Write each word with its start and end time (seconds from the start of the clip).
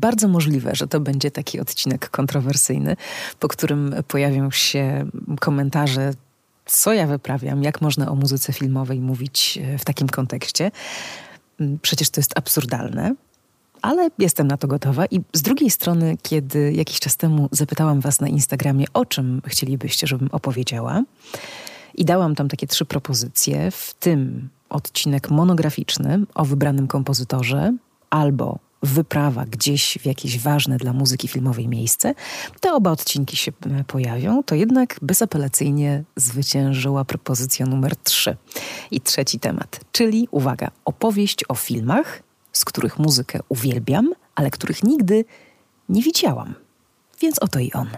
bardzo 0.00 0.28
możliwe, 0.28 0.70
że 0.74 0.86
to 0.86 1.00
będzie 1.00 1.30
taki 1.30 1.60
odcinek 1.60 2.10
kontrowersyjny, 2.10 2.96
po 3.40 3.48
którym 3.48 3.94
pojawią 4.08 4.50
się 4.50 5.06
komentarze 5.40 6.12
co 6.66 6.92
ja 6.92 7.06
wyprawiam, 7.06 7.62
jak 7.62 7.80
można 7.80 8.10
o 8.10 8.14
muzyce 8.14 8.52
filmowej 8.52 9.00
mówić 9.00 9.58
e, 9.62 9.78
w 9.78 9.84
takim 9.84 10.08
kontekście. 10.08 10.70
Mm, 11.60 11.78
przecież 11.82 12.10
to 12.10 12.20
jest 12.20 12.38
absurdalne, 12.38 13.14
ale 13.82 14.10
jestem 14.18 14.46
na 14.46 14.56
to 14.56 14.68
gotowa. 14.68 15.06
I 15.06 15.20
z 15.32 15.42
drugiej 15.42 15.70
strony, 15.70 16.16
kiedy 16.22 16.72
jakiś 16.72 17.00
czas 17.00 17.16
temu 17.16 17.48
zapytałam 17.52 18.00
Was 18.00 18.20
na 18.20 18.28
Instagramie, 18.28 18.86
o 18.94 19.04
czym 19.04 19.42
chcielibyście, 19.46 20.06
żebym 20.06 20.28
opowiedziała, 20.32 21.02
i 21.94 22.04
dałam 22.04 22.34
tam 22.34 22.48
takie 22.48 22.66
trzy 22.66 22.84
propozycje, 22.84 23.70
w 23.70 23.94
tym 23.94 24.48
odcinek 24.68 25.30
monograficzny 25.30 26.18
o 26.34 26.44
wybranym 26.44 26.86
kompozytorze 26.86 27.72
albo 28.10 28.58
wyprawa 28.82 29.44
gdzieś 29.44 29.98
w 30.00 30.06
jakieś 30.06 30.38
ważne 30.38 30.76
dla 30.76 30.92
muzyki 30.92 31.28
filmowej 31.28 31.68
miejsce, 31.68 32.14
te 32.60 32.72
oba 32.72 32.90
odcinki 32.90 33.36
się 33.36 33.52
e, 33.66 33.84
pojawią, 33.84 34.42
to 34.42 34.54
jednak 34.54 34.96
bezapelacyjnie 35.02 36.04
zwyciężyła 36.16 37.04
propozycja 37.04 37.66
numer 37.66 37.96
trzy. 37.96 38.36
I 38.90 39.00
trzeci 39.00 39.38
temat, 39.38 39.80
czyli 39.92 40.28
uwaga, 40.30 40.70
opowieść 40.84 41.44
o 41.48 41.54
filmach, 41.54 42.22
z 42.52 42.64
których 42.64 42.98
muzykę 42.98 43.40
uwielbiam, 43.48 44.10
ale 44.34 44.50
których 44.50 44.82
nigdy 44.82 45.24
nie 45.88 46.02
widziałam. 46.02 46.54
Więc 47.20 47.38
oto 47.38 47.58
i 47.58 47.72
on. 47.72 47.88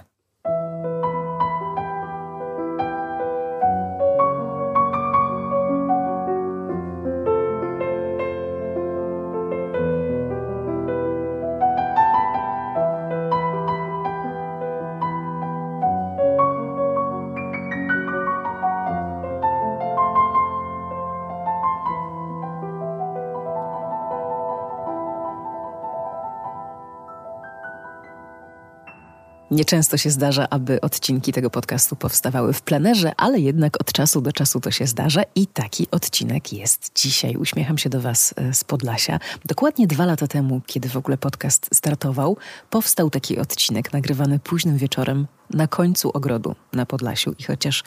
Nieczęsto 29.52 29.96
się 29.96 30.10
zdarza, 30.10 30.46
aby 30.50 30.80
odcinki 30.80 31.32
tego 31.32 31.50
podcastu 31.50 31.96
powstawały 31.96 32.52
w 32.52 32.62
plenerze, 32.62 33.12
ale 33.16 33.40
jednak 33.40 33.80
od 33.80 33.92
czasu 33.92 34.20
do 34.20 34.32
czasu 34.32 34.60
to 34.60 34.70
się 34.70 34.86
zdarza 34.86 35.22
i 35.34 35.46
taki 35.46 35.86
odcinek 35.90 36.52
jest 36.52 36.90
dzisiaj. 36.94 37.36
Uśmiecham 37.36 37.78
się 37.78 37.90
do 37.90 38.00
Was 38.00 38.34
e, 38.36 38.54
z 38.54 38.64
Podlasia. 38.64 39.18
Dokładnie 39.44 39.86
dwa 39.86 40.06
lata 40.06 40.26
temu, 40.26 40.60
kiedy 40.66 40.88
w 40.88 40.96
ogóle 40.96 41.18
podcast 41.18 41.68
startował, 41.74 42.36
powstał 42.70 43.10
taki 43.10 43.38
odcinek 43.38 43.92
nagrywany 43.92 44.38
późnym 44.38 44.76
wieczorem 44.76 45.26
na 45.50 45.66
końcu 45.66 46.10
ogrodu 46.10 46.54
na 46.72 46.86
Podlasiu. 46.86 47.34
I 47.38 47.42
chociaż 47.42 47.84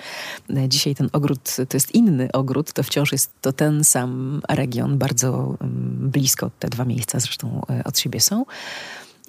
e, 0.49 0.69
dzisiaj 0.69 0.95
ten 0.95 1.09
ogród 1.13 1.55
to 1.69 1.77
jest 1.77 1.95
inny 1.95 2.31
ogród, 2.31 2.73
to 2.73 2.83
wciąż 2.83 3.11
jest 3.11 3.31
to 3.41 3.53
ten 3.53 3.83
sam 3.83 4.41
region, 4.49 4.97
bardzo 4.97 5.58
mm, 5.61 6.09
blisko 6.09 6.52
te 6.59 6.67
dwa 6.67 6.86
miejsca 6.86 7.19
zresztą 7.19 7.61
e, 7.69 7.83
od 7.83 7.99
siebie 7.99 8.21
są. 8.21 8.45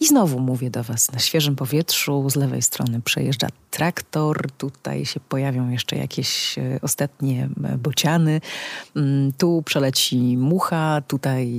I 0.00 0.06
znowu 0.06 0.40
mówię 0.40 0.70
do 0.70 0.82
Was 0.82 1.12
na 1.12 1.18
świeżym 1.18 1.56
powietrzu. 1.56 2.30
Z 2.30 2.36
lewej 2.36 2.62
strony 2.62 3.00
przejeżdża 3.00 3.48
traktor, 3.70 4.50
tutaj 4.58 5.06
się 5.06 5.20
pojawią 5.20 5.70
jeszcze 5.70 5.96
jakieś 5.96 6.58
e, 6.58 6.78
ostatnie 6.82 7.48
e, 7.64 7.78
bociany. 7.78 8.40
Mm, 8.96 9.32
tu 9.32 9.62
przeleci 9.62 10.36
mucha, 10.36 11.02
tutaj 11.08 11.52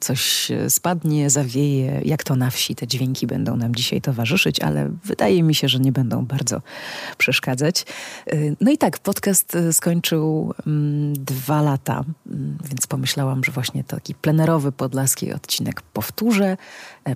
coś 0.00 0.48
spadnie, 0.68 1.30
zawieje. 1.30 2.00
Jak 2.04 2.24
to 2.24 2.36
na 2.36 2.50
wsi, 2.50 2.74
te 2.74 2.86
dźwięki 2.86 3.26
będą 3.26 3.56
nam 3.56 3.74
dzisiaj 3.74 4.00
towarzyszyć, 4.00 4.60
ale 4.60 4.90
wydaje 5.04 5.42
mi 5.42 5.54
się, 5.54 5.68
że 5.68 5.78
nie 5.78 5.92
będą 5.92 6.26
bardzo 6.26 6.62
przeszkadzać. 7.18 7.84
E, 8.26 8.36
no 8.60 8.70
i 8.70 8.78
tak, 8.78 8.98
podcast 8.98 9.56
skończył 9.72 10.54
mm, 10.66 11.12
dwa 11.24 11.62
lata, 11.62 12.04
mm, 12.26 12.58
więc 12.64 12.86
pomyślałam, 12.86 13.44
że 13.44 13.52
właśnie 13.52 13.84
taki 13.84 14.14
plenerowy 14.14 14.72
podlaski 14.72 15.32
odcinek 15.32 15.82
powtórzę. 15.82 16.56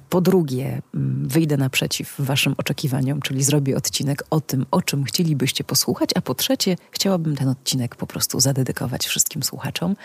Po 0.00 0.20
drugie, 0.20 0.82
Mm, 0.94 1.28
wyjdę 1.28 1.56
naprzeciw 1.56 2.14
Waszym 2.19 2.54
oczekiwaniom, 2.58 3.20
czyli 3.20 3.42
zrobię 3.42 3.76
odcinek 3.76 4.25
o 4.30 4.41
tym, 4.41 4.66
o 4.70 4.82
czym 4.82 5.04
chcielibyście 5.04 5.64
posłuchać, 5.64 6.10
a 6.14 6.20
po 6.20 6.34
trzecie, 6.34 6.76
chciałabym 6.91 7.36
ten 7.36 7.48
odcinek 7.48 7.97
po 7.97 8.06
prostu 8.06 8.41
zadedykować 8.41 9.06
wszystkim 9.06 9.42
słuchaczom, 9.42 9.97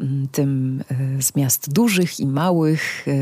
mm, 0.00 0.28
tym 0.32 0.82
e, 0.90 1.22
z 1.22 1.36
miast 1.36 1.72
dużych 1.72 2.20
i 2.20 2.26
małych 2.26 3.08
e, 3.08 3.12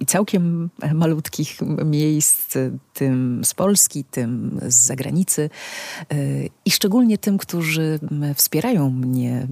i 0.00 0.06
całkiem 0.06 0.70
malutkich 0.94 1.58
miejsc, 1.84 2.54
tym 2.94 3.44
z 3.44 3.54
Polski, 3.54 4.04
tym 4.04 4.60
z 4.68 4.74
zagranicy 4.74 5.50
e, 6.10 6.16
i 6.64 6.70
szczególnie 6.70 7.18
tym, 7.18 7.38
którzy 7.38 7.98
wspierają 8.34 8.90
mnie, 8.90 9.46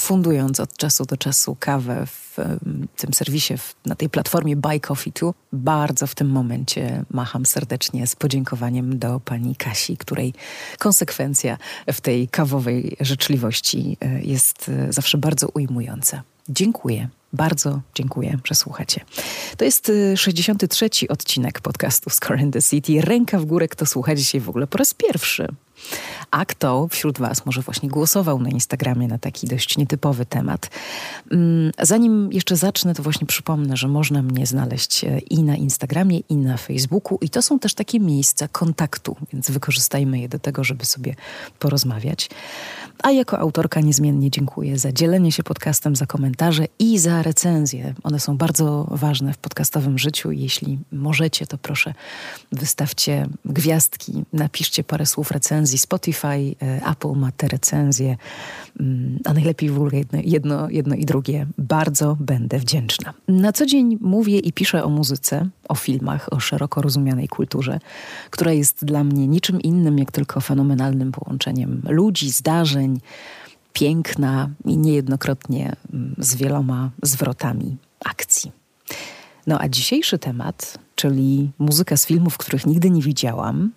fundując 0.00 0.60
od 0.60 0.76
czasu 0.76 1.04
do 1.04 1.16
czasu 1.16 1.56
kawę 1.60 2.06
w 2.06 2.36
tym 2.96 3.14
serwisie, 3.14 3.54
na 3.86 3.94
tej 3.94 4.10
platformie 4.10 4.56
Buy 4.56 4.80
Coffee 4.80 5.12
Too 5.12 5.34
bardzo 5.52 6.06
w 6.06 6.14
tym 6.14 6.28
momencie 6.28 7.04
macham 7.10 7.46
serdecznie 7.46 8.06
z 8.06 8.16
podziękowaniem 8.16 8.98
do 8.98 9.20
pani 9.20 9.56
Kasi, 9.56 9.96
której 9.96 10.34
konsekwencja 10.78 11.58
w 11.92 12.00
tej 12.00 12.28
kawowej 12.28 12.96
życzliwości 13.00 13.96
e, 14.00 14.22
jest 14.22 14.68
e, 14.68 14.92
zawsze 14.92 15.18
bardzo 15.18 15.48
ujmująca. 15.48 16.22
Dziękuję. 16.48 17.08
Bardzo 17.32 17.80
dziękuję, 17.94 18.38
że 18.44 18.54
słuchacie. 18.54 19.00
To 19.56 19.64
jest 19.64 19.92
63. 20.16 20.84
E, 20.84 21.08
odcinek 21.08 21.60
podcastu 21.60 22.10
Score 22.10 22.40
in 22.40 22.50
the 22.52 22.62
City. 22.62 23.00
Ręka 23.00 23.38
w 23.38 23.44
górę, 23.44 23.68
kto 23.68 23.86
słucha 23.86 24.14
dzisiaj 24.14 24.40
w 24.40 24.48
ogóle 24.48 24.66
po 24.66 24.78
raz 24.78 24.94
pierwszy. 24.94 25.48
A 26.30 26.44
kto 26.44 26.88
wśród 26.88 27.18
Was 27.18 27.46
może 27.46 27.62
właśnie 27.62 27.88
głosował 27.88 28.38
na 28.38 28.48
Instagramie 28.48 29.08
na 29.08 29.18
taki 29.18 29.46
dość 29.46 29.78
nietypowy 29.78 30.26
temat? 30.26 30.70
Mm, 31.30 31.72
zanim 31.82 32.32
jeszcze 32.32 32.56
zacznę, 32.56 32.94
to 32.94 33.02
właśnie 33.02 33.26
przypomnę, 33.26 33.76
że 33.76 33.88
można 33.88 34.22
mnie 34.22 34.46
znaleźć 34.46 35.04
e, 35.04 35.18
i 35.18 35.42
na 35.42 35.56
Instagramie, 35.56 36.18
i 36.18 36.36
na 36.36 36.56
Facebooku, 36.56 37.18
i 37.20 37.30
to 37.30 37.42
są 37.42 37.58
też 37.58 37.74
takie 37.74 38.00
miejsca 38.00 38.48
kontaktu, 38.48 39.16
więc 39.32 39.50
wykorzystajmy 39.50 40.18
je 40.18 40.28
do 40.28 40.38
tego, 40.38 40.64
żeby 40.64 40.84
sobie 40.84 41.14
porozmawiać. 41.58 42.28
A 43.02 43.10
jako 43.10 43.38
autorka 43.38 43.80
niezmiennie 43.80 44.30
dziękuję 44.30 44.78
za 44.78 44.92
dzielenie 44.92 45.32
się 45.32 45.42
podcastem, 45.42 45.96
za 45.96 46.06
komentarze 46.06 46.64
i 46.78 46.98
za 46.98 47.22
recenzje. 47.22 47.94
One 48.02 48.20
są 48.20 48.36
bardzo 48.36 48.86
ważne 48.90 49.32
w 49.32 49.38
podcastowym 49.38 49.98
życiu. 49.98 50.32
Jeśli 50.32 50.78
możecie, 50.92 51.46
to 51.46 51.58
proszę 51.58 51.94
wystawcie 52.52 53.26
gwiazdki, 53.44 54.24
napiszcie 54.32 54.84
parę 54.84 55.06
słów 55.06 55.30
recenzji. 55.30 55.78
Spotify, 55.78 56.26
e, 56.26 56.80
Apple 56.90 57.12
ma 57.16 57.32
te 57.32 57.48
recenzje, 57.48 58.16
mm, 58.80 59.18
a 59.24 59.32
najlepiej 59.32 59.70
w 59.70 59.76
ogóle 59.76 59.96
jedno, 59.98 60.18
jedno, 60.24 60.70
jedno 60.70 60.94
i 60.94 61.04
drugie. 61.04 61.46
Bardzo 61.58 62.16
będę 62.20 62.58
wdzięczna. 62.58 63.14
Na 63.28 63.52
co 63.52 63.66
dzień 63.66 63.98
mówię 64.00 64.38
i 64.38 64.52
piszę 64.52 64.84
o 64.84 64.88
muzyce, 64.88 65.48
o 65.68 65.74
filmach, 65.74 66.32
o 66.32 66.40
szeroko 66.40 66.82
rozumianej 66.82 67.28
kulturze, 67.28 67.80
która 68.30 68.52
jest 68.52 68.84
dla 68.84 69.04
mnie 69.04 69.26
niczym 69.26 69.60
innym, 69.60 69.98
jak 69.98 70.12
tylko 70.12 70.40
fenomenalnym 70.40 71.12
połączeniem 71.12 71.82
ludzi, 71.88 72.30
zdarzeń, 72.30 72.85
piękna 73.72 74.50
i 74.64 74.76
niejednokrotnie 74.76 75.76
mm, 75.92 76.14
z 76.18 76.36
wieloma 76.36 76.90
zwrotami 77.02 77.76
akcji. 78.04 78.52
No 79.46 79.60
a 79.60 79.68
dzisiejszy 79.68 80.18
temat, 80.18 80.78
czyli 80.94 81.50
muzyka 81.58 81.96
z 81.96 82.06
filmów, 82.06 82.38
których 82.38 82.66
nigdy 82.66 82.90
nie 82.90 83.02
widziałam, 83.02 83.70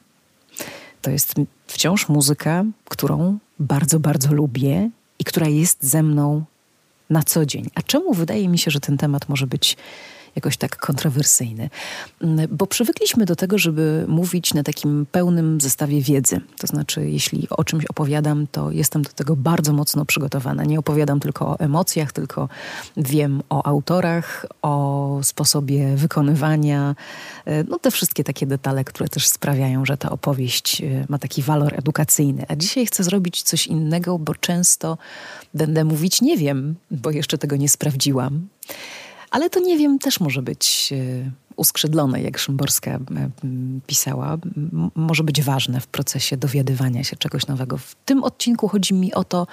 to 1.02 1.12
jest 1.12 1.34
wciąż 1.68 2.09
muzyka, 2.09 2.66
którą 2.86 3.38
bardzo, 3.59 4.00
bardzo 4.00 4.34
lubię 4.34 4.90
i 5.19 5.24
która 5.24 5.48
jest 5.48 5.84
ze 5.84 6.03
mną 6.03 6.44
na 7.09 7.24
co 7.24 7.46
dzień. 7.46 7.69
A 7.75 7.81
czemu 7.81 8.14
wydaje 8.14 8.50
mi 8.50 8.58
się, 8.58 8.72
że 8.72 8.80
ten 8.80 8.98
temat 8.98 9.30
może 9.30 9.48
być 9.48 9.78
jakoś 10.40 10.58
tak 10.58 10.78
kontrowersyjny. 10.78 11.70
Mm, 12.22 12.48
bo 12.52 12.68
przywykliśmy 12.68 13.25
do 13.25 13.36
tego, 13.36 13.58
żeby 13.58 14.06
mówić 14.08 14.54
na 14.54 14.63
takim 14.63 15.06
pełnym 15.12 15.62
zestawie 15.62 16.02
wiedzy. 16.02 16.42
To 16.58 16.68
znaczy, 16.68 17.10
jeśli 17.10 17.48
o 17.50 17.63
czymś 17.63 17.86
opowiadam, 17.86 18.48
to 18.48 18.72
jestem 18.72 19.02
do 19.02 19.10
tego 19.10 19.36
bardzo 19.36 19.74
mocno 19.74 20.06
przygotowana. 20.06 20.63
Nie 20.63 20.80
opowiadam 20.80 21.19
tylko 21.19 21.48
o 21.48 21.60
emocjach, 21.60 22.12
tylko 22.12 22.50
wiem 22.98 23.44
o 23.50 23.68
autorach, 23.68 24.46
o 24.62 25.19
sposobie 25.24 25.96
wykonywania, 25.96 26.96
e, 27.46 27.63
no 27.63 27.80
te 27.80 27.92
wszystkie 27.92 28.24
takie 28.24 28.48
detale, 28.48 28.84
które 28.84 29.10
też 29.10 29.28
sprawiają, 29.28 29.86
że 29.86 29.98
ta 29.98 30.10
opowieść 30.10 30.81
e, 30.81 31.06
ma 31.10 31.18
taki 31.18 31.42
walor 31.42 31.74
edukacyjny. 31.74 32.46
A 32.48 32.56
dzisiaj 32.56 32.86
chcę 32.86 33.04
zrobić 33.04 33.42
coś 33.42 33.68
innego, 33.68 34.19
bo 34.19 34.36
często 34.36 34.98
będę 35.54 35.84
mówić 35.84 36.22
nie 36.22 36.38
wiem, 36.38 36.75
bo 36.92 37.12
jeszcze 37.12 37.38
tego 37.38 37.56
nie 37.56 37.69
sprawdziłam. 37.69 38.48
Ale 39.31 39.50
to 39.50 39.60
nie 39.60 39.78
wiem, 39.78 40.00
też 40.00 40.20
może 40.20 40.42
być 40.42 40.94
e, 40.94 41.31
uskrzydlone, 41.60 42.22
jak 42.22 42.38
Szymborska 42.38 43.00
pisała. 43.88 44.38
Może 44.96 45.24
być 45.24 45.42
ważne 45.42 45.81
w 45.81 45.88
procesie 45.88 46.38
dowiadywania 46.38 47.04
się 47.04 47.16
czegoś 47.16 47.48
nowego. 47.48 47.78
W 47.78 47.96
tym 48.06 48.24
odcinku 48.24 48.68
chodzi 48.68 48.94
mi 48.94 49.14
o 49.14 49.24
to, 49.24 49.48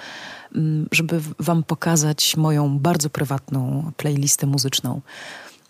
żeby 0.91 1.21
Wam 1.39 1.63
pokazać 1.63 2.37
moją 2.37 2.79
bardzo 2.79 3.09
prywatną 3.09 3.91
playlistę 3.97 4.47
muzyczną 4.47 5.01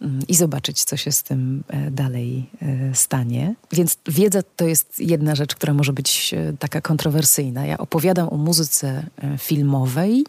mm, 0.01 0.19
i 0.27 0.35
zobaczyć, 0.35 0.83
co 0.83 0.97
się 0.97 1.11
z 1.11 1.23
tym 1.23 1.63
e, 1.67 1.91
dalej 1.91 2.49
e, 2.61 2.95
stanie. 2.95 3.55
Więc 3.71 3.97
wiedza 4.07 4.43
to 4.55 4.67
jest 4.67 4.99
jedna 4.99 5.35
rzecz, 5.35 5.55
która 5.55 5.73
może 5.73 5.93
być 5.93 6.35
taka 6.59 6.81
kontrowersyjna. 6.81 7.65
Ja 7.65 7.77
opowiadam 7.77 8.29
o 8.29 8.37
muzyce 8.37 9.03
filmowej 9.37 10.25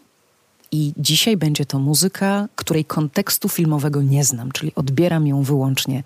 i 0.71 0.93
dzisiaj 0.97 1.37
będzie 1.37 1.65
to 1.65 1.79
muzyka, 1.79 2.47
której 2.55 2.85
kontekstu 2.85 3.49
filmowego 3.49 4.01
nie 4.01 4.23
znam, 4.23 4.51
czyli 4.51 4.75
odbieram 4.75 5.27
ją 5.27 5.43
wyłącznie 5.43 6.03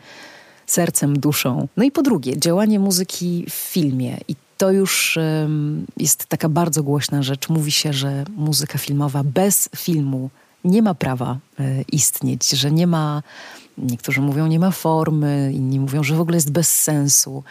sercem, 0.66 1.20
duszą. 1.20 1.68
No 1.78 1.84
i 1.84 1.92
po 1.92 2.02
drugie, 2.02 2.40
działanie 2.40 2.80
muzyki 2.80 3.46
w 3.50 3.54
filmie. 3.54 4.18
I 4.28 4.36
to 4.58 4.72
już 4.72 5.18
um, 5.18 5.86
jest 5.98 6.26
taka 6.26 6.50
bardzo 6.50 6.84
głośna 6.84 7.24
rzecz. 7.24 7.50
Mówi 7.50 7.72
się, 7.72 7.94
że 7.94 8.26
muzyka 8.36 8.78
filmowa 8.78 9.24
bez 9.24 9.70
filmu 9.76 10.30
nie 10.64 10.82
ma 10.82 10.94
prawa 10.94 11.38
e, 11.60 11.82
istnieć, 11.82 12.50
że 12.50 12.72
nie 12.72 12.88
ma, 12.88 13.24
niektórzy 13.78 14.22
mówią, 14.22 14.48
nie 14.48 14.60
ma 14.60 14.72
formy, 14.72 15.52
inni 15.56 15.80
mówią, 15.80 16.04
że 16.04 16.16
w 16.16 16.22
ogóle 16.22 16.38
jest 16.38 16.52
bez 16.52 16.82
sensu. 16.82 17.44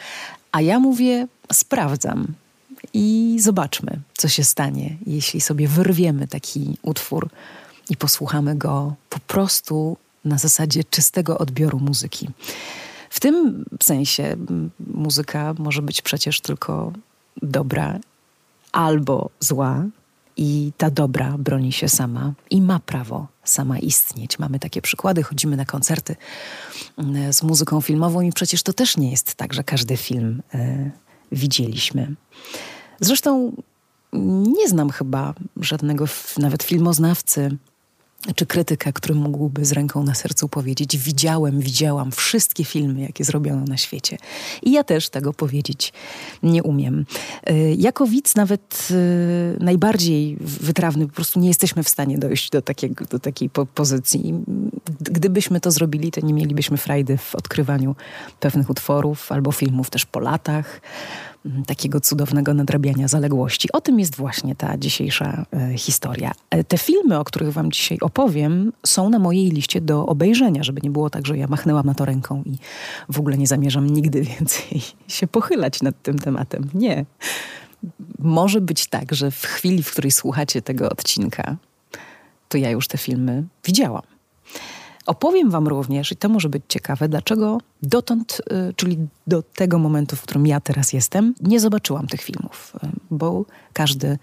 A 0.53 0.61
ja 0.61 0.79
mówię, 0.79 1.27
sprawdzam 1.53 2.27
i 2.95 3.37
zobaczmy, 3.41 4.01
co 4.17 4.29
się 4.29 4.45
stanie, 4.45 4.97
jeśli 5.07 5.41
sobie 5.41 5.69
wyrwiemy 5.69 6.29
taki 6.29 6.77
utwór 6.83 7.29
i 7.91 7.97
posłuchamy 7.97 8.57
go 8.57 8.95
po 9.11 9.19
prostu 9.19 9.97
na 10.25 10.39
zasadzie 10.39 10.85
czystego 10.85 11.39
odbioru 11.39 11.81
muzyki. 11.81 12.29
W 13.11 13.21
tym 13.21 13.65
sensie 13.83 14.37
muzyka 14.95 15.55
może 15.59 15.83
być 15.83 16.03
przecież 16.03 16.41
tylko 16.41 16.93
dobra 17.43 17.99
albo 18.73 19.31
zła, 19.41 19.85
i 20.37 20.73
ta 20.77 20.91
dobra 20.91 21.35
broni 21.39 21.73
się 21.73 21.89
sama 21.89 22.33
i 22.51 22.63
ma 22.63 22.79
prawo 22.79 23.27
sama 23.45 23.79
istnieć. 23.79 24.39
Mamy 24.39 24.59
takie 24.59 24.83
przykłady, 24.83 25.23
chodzimy 25.23 25.57
na 25.57 25.65
koncerty 25.65 26.17
z 27.31 27.43
muzyką 27.43 27.81
filmową, 27.81 28.21
i 28.21 28.33
przecież 28.33 28.63
to 28.63 28.73
też 28.73 28.97
nie 28.97 29.11
jest 29.11 29.35
tak, 29.35 29.55
że 29.55 29.65
każdy 29.65 29.97
film 29.97 30.43
y, 30.55 30.91
widzieliśmy. 31.33 32.15
Zresztą 33.05 33.53
nie 34.59 34.69
znam 34.69 34.91
chyba 34.91 35.35
żadnego 35.57 36.05
nawet 36.39 36.63
filmoznawcy, 36.63 37.57
czy 38.35 38.47
krytyka, 38.47 38.93
który 38.93 39.15
mógłby 39.15 39.65
z 39.65 39.73
ręką 39.73 40.03
na 40.03 40.15
sercu 40.15 40.49
powiedzieć: 40.49 40.99
Widziałem, 40.99 41.61
widziałam 41.61 42.13
wszystkie 42.13 42.65
filmy, 42.65 43.01
jakie 43.01 43.25
zrobiono 43.25 43.65
na 43.65 43.77
świecie. 43.77 44.19
I 44.63 44.73
ja 44.73 44.85
też 44.85 45.09
tego 45.09 45.33
powiedzieć 45.33 45.93
nie 46.43 46.63
umiem. 46.63 47.05
Y, 47.51 47.75
jako 47.79 48.07
widz, 48.07 48.35
nawet 48.35 48.89
y, 48.91 49.57
najbardziej 49.61 50.37
wytrawny, 50.41 51.07
po 51.07 51.15
prostu 51.15 51.41
nie 51.41 51.49
jesteśmy 51.49 51.83
w 51.83 51.89
stanie 51.89 52.19
dojść 52.19 52.51
do, 52.51 52.63
takiego, 52.63 53.05
do 53.05 53.19
takiej 53.19 53.51
pozycji. 53.75 54.35
Gdybyśmy 55.01 55.61
to 55.61 55.71
zrobili, 55.71 56.11
to 56.11 56.21
nie 56.21 56.35
mielibyśmy 56.35 56.77
frajdy 56.77 57.17
w 57.17 57.35
odkrywaniu 57.35 57.97
pewnych 58.41 58.71
utworów 58.71 59.33
albo 59.33 59.53
filmów 59.53 59.91
też 59.91 60.07
po 60.07 60.21
latach 60.21 60.81
takiego 61.67 62.01
cudownego 62.01 62.55
nadrabiania 62.55 63.09
zaległości. 63.09 63.73
O 63.73 63.81
tym 63.81 64.01
jest 64.01 64.17
właśnie 64.17 64.55
ta 64.55 64.79
dzisiejsza 64.79 65.47
e, 65.53 65.79
historia. 65.79 66.33
E, 66.51 66.65
te 66.65 66.79
filmy, 66.79 67.19
o 67.19 67.25
których 67.25 67.53
Wam 67.53 67.73
dzisiaj 67.73 67.99
opowiem, 68.01 68.73
są 68.87 69.11
na 69.11 69.19
mojej 69.19 69.51
liście 69.51 69.81
do 69.81 70.07
obejrzenia, 70.07 70.63
żeby 70.63 70.81
nie 70.83 70.91
było 70.91 71.11
tak, 71.11 71.27
że 71.27 71.39
ja 71.39 71.47
machnęłam 71.47 71.87
na 71.87 71.95
to 71.95 72.05
ręką 72.05 72.43
i 72.47 72.59
w 73.09 73.19
ogóle 73.19 73.39
nie 73.39 73.47
zamierzam 73.47 73.91
nigdy 73.91 74.23
więcej 74.39 74.83
się 75.09 75.27
pochylać 75.27 75.83
nad 75.83 76.03
tym 76.03 76.19
tematem. 76.19 76.69
Nie. 76.75 77.05
Może 78.19 78.61
być 78.61 78.87
tak, 78.87 79.15
że 79.15 79.31
w 79.31 79.43
chwili, 79.43 79.83
w 79.83 79.91
której 79.91 80.11
słuchacie 80.11 80.63
tego 80.63 80.91
odcinka, 80.91 81.57
to 82.49 82.59
ja 82.59 82.71
już 82.71 82.89
te 82.89 82.99
filmy 82.99 83.45
widziałam. 83.65 84.12
Opowiem 85.07 85.51
Wam 85.51 85.69
również, 85.69 86.13
i 86.13 86.17
to 86.17 86.29
może 86.29 86.49
być 86.49 86.63
ciekawe, 86.69 87.09
dlaczego 87.09 87.59
dotąd, 87.83 88.43
y, 88.71 88.75
czyli 88.75 88.99
do 89.27 89.43
tego 89.43 89.79
momentu, 89.79 90.17
w 90.17 90.23
którym 90.23 90.47
ja 90.47 90.61
teraz 90.61 90.93
jestem, 90.93 91.35
nie 91.41 91.61
zobaczyłam 91.61 92.07
tych 92.07 92.23
filmów, 92.23 92.73
y, 92.85 92.89
bo 93.11 93.45
każdy 93.73 94.19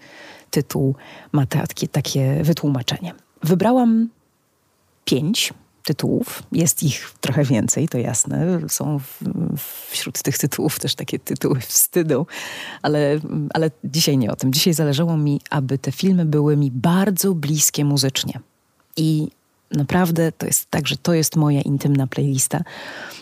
tytuł 0.50 0.94
ma 1.32 1.46
takie, 1.46 1.88
takie 1.88 2.42
wytłumaczenie. 2.44 3.14
Wybrałam 3.42 4.08
pięć 5.04 5.52
tytułów. 5.84 6.42
Jest 6.52 6.82
ich 6.82 7.12
trochę 7.20 7.44
więcej, 7.44 7.88
to 7.88 7.98
jasne. 7.98 8.60
Są 8.68 8.98
w, 8.98 9.22
wśród 9.90 10.22
tych 10.22 10.38
tytułów 10.38 10.78
też 10.78 10.94
takie 10.94 11.18
tytuły 11.18 11.60
wstydu, 11.60 12.26
ale, 12.82 13.20
ale 13.54 13.70
dzisiaj 13.84 14.18
nie 14.18 14.30
o 14.30 14.36
tym. 14.36 14.52
Dzisiaj 14.52 14.74
zależało 14.74 15.16
mi, 15.16 15.40
aby 15.50 15.78
te 15.78 15.92
filmy 15.92 16.24
były 16.24 16.56
mi 16.56 16.70
bardzo 16.70 17.34
bliskie 17.34 17.84
muzycznie. 17.84 18.40
I 18.96 19.28
Naprawdę 19.70 20.32
to 20.32 20.46
jest 20.46 20.70
tak, 20.70 20.88
że 20.88 20.96
to 20.96 21.14
jest 21.14 21.36
moja 21.36 21.60
intymna 21.60 22.06
playlista, 22.06 22.60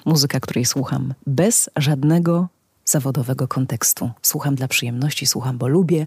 muzyka, 0.05 0.41
której 0.41 0.65
słucham 0.65 1.15
bez 1.27 1.71
żadnego 1.77 2.49
zawodowego 2.85 3.49
kontekstu. 3.49 4.11
Słucham 4.23 4.55
dla 4.55 4.69
przyjemności, 4.69 5.27
słucham, 5.27 5.59
bo 5.59 5.69
lubię. 5.69 6.07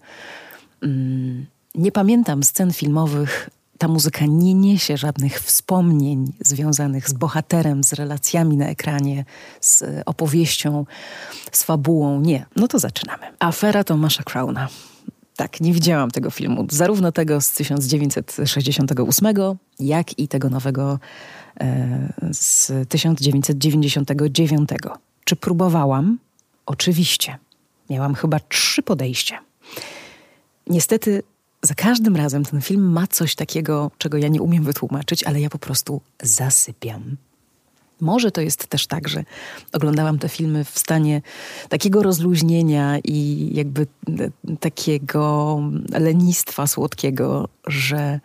Mm, 0.83 1.45
nie 1.75 1.91
pamiętam 1.91 2.43
scen 2.43 2.73
filmowych. 2.73 3.49
Ta 3.77 3.87
muzyka 3.87 4.25
nie 4.25 4.53
niesie 4.53 4.97
żadnych 4.97 5.39
wspomnień 5.39 6.33
związanych 6.39 7.09
z 7.09 7.13
bohaterem, 7.13 7.83
z 7.83 7.93
relacjami 7.93 8.57
na 8.57 8.67
ekranie, 8.67 9.25
z 9.61 9.83
opowieścią, 10.05 10.85
z 11.51 11.63
fabułą. 11.63 12.21
Nie. 12.21 12.45
No 12.55 12.67
to 12.67 12.79
zaczynamy. 12.79 13.23
Afera 13.39 13.83
Tomasza 13.83 14.23
Crowna. 14.23 14.67
Tak, 15.41 15.61
nie 15.61 15.73
widziałam 15.73 16.11
tego 16.11 16.31
filmu. 16.31 16.67
Zarówno 16.69 17.11
tego 17.11 17.41
z 17.41 17.51
1968, 17.51 19.35
jak 19.79 20.19
i 20.19 20.27
tego 20.27 20.49
nowego 20.49 20.99
e, 21.59 22.13
z 22.31 22.71
1999. 22.89 24.69
Czy 25.25 25.35
próbowałam? 25.35 26.17
Oczywiście. 26.65 27.37
Miałam 27.89 28.15
chyba 28.15 28.39
trzy 28.39 28.81
podejścia. 28.81 29.39
Niestety 30.67 31.23
za 31.61 31.73
każdym 31.73 32.15
razem 32.15 32.45
ten 32.45 32.61
film 32.61 32.91
ma 32.91 33.07
coś 33.07 33.35
takiego, 33.35 33.91
czego 33.97 34.17
ja 34.17 34.27
nie 34.27 34.41
umiem 34.41 34.63
wytłumaczyć, 34.63 35.23
ale 35.23 35.41
ja 35.41 35.49
po 35.49 35.59
prostu 35.59 36.01
zasypiam. 36.23 37.17
Może 38.01 38.31
to 38.31 38.41
jest 38.41 38.67
też 38.67 38.87
tak, 38.87 39.07
że 39.07 39.23
oglądałam 39.73 40.19
te 40.19 40.29
filmy 40.29 40.65
w 40.65 40.79
stanie 40.79 41.21
takiego 41.69 42.03
rozluźnienia 42.03 42.99
i 43.03 43.49
jakby 43.53 43.87
takiego 44.59 45.59
lenistwa 45.99 46.67
słodkiego, 46.67 47.47
że, 47.67 48.19